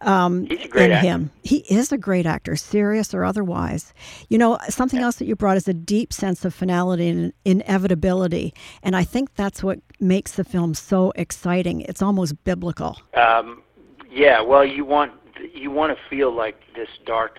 [0.02, 1.06] um, He's a great in actor.
[1.08, 1.30] him.
[1.42, 3.94] He is a great actor, serious or otherwise.
[4.28, 8.54] You know, something else that you brought is a deep sense of finality and inevitability,
[8.82, 11.80] and I think that's what makes the film so exciting.
[11.82, 12.98] It's almost biblical.
[13.14, 13.62] Um,
[14.10, 15.12] yeah, well, you want
[15.52, 17.38] you want to feel like this dark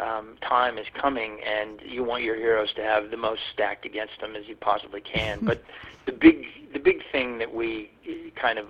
[0.00, 4.20] um, time is coming, and you want your heroes to have the most stacked against
[4.20, 5.40] them as you possibly can.
[5.42, 5.62] but
[6.06, 7.90] the big the big thing that we
[8.40, 8.66] kind of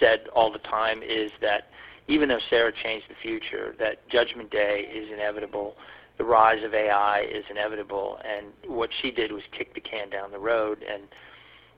[0.00, 1.68] said all the time is that
[2.08, 5.76] even though Sarah changed the future, that Judgment Day is inevitable.
[6.18, 10.30] The rise of AI is inevitable, and what she did was kick the can down
[10.30, 10.84] the road.
[10.88, 11.04] And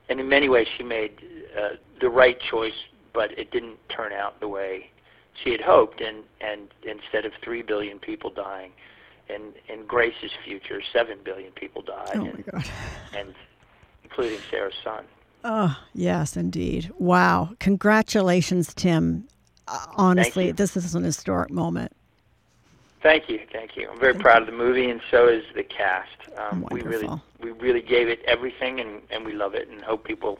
[0.09, 1.11] and in many ways, she made
[1.59, 2.73] uh, the right choice,
[3.13, 4.91] but it didn't turn out the way
[5.43, 6.01] she had hoped.
[6.01, 8.71] And and instead of three billion people dying,
[9.29, 12.65] in in Grace's future, seven billion people died, Oh and, my God.
[13.15, 13.33] and
[14.03, 15.05] including Sarah's son.
[15.43, 16.91] Oh, yes, indeed.
[16.97, 17.51] Wow.
[17.59, 19.27] Congratulations, Tim.
[19.67, 21.91] Uh, honestly, this is an historic moment.
[23.03, 23.87] Thank you, thank you.
[23.91, 26.09] I'm very proud of the movie, and so is the cast.
[26.37, 27.07] Um, we really,
[27.39, 30.39] we really gave it everything, and, and we love it, and hope people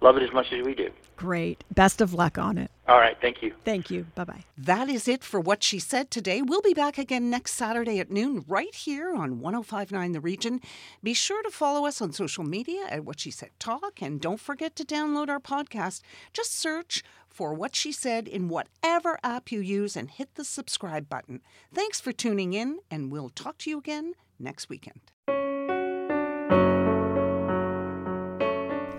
[0.00, 0.90] love it as much as we do.
[1.16, 1.64] Great.
[1.70, 2.70] Best of luck on it.
[2.86, 3.52] All right, thank you.
[3.64, 4.06] Thank you.
[4.14, 4.44] Bye bye.
[4.56, 6.42] That is it for what she said today.
[6.42, 10.60] We'll be back again next Saturday at noon right here on 1059 The Region.
[11.02, 14.40] Be sure to follow us on social media at What She Said Talk and don't
[14.40, 16.02] forget to download our podcast.
[16.32, 21.08] Just search for What She Said in whatever app you use and hit the subscribe
[21.08, 21.40] button.
[21.74, 25.00] Thanks for tuning in and we'll talk to you again next weekend.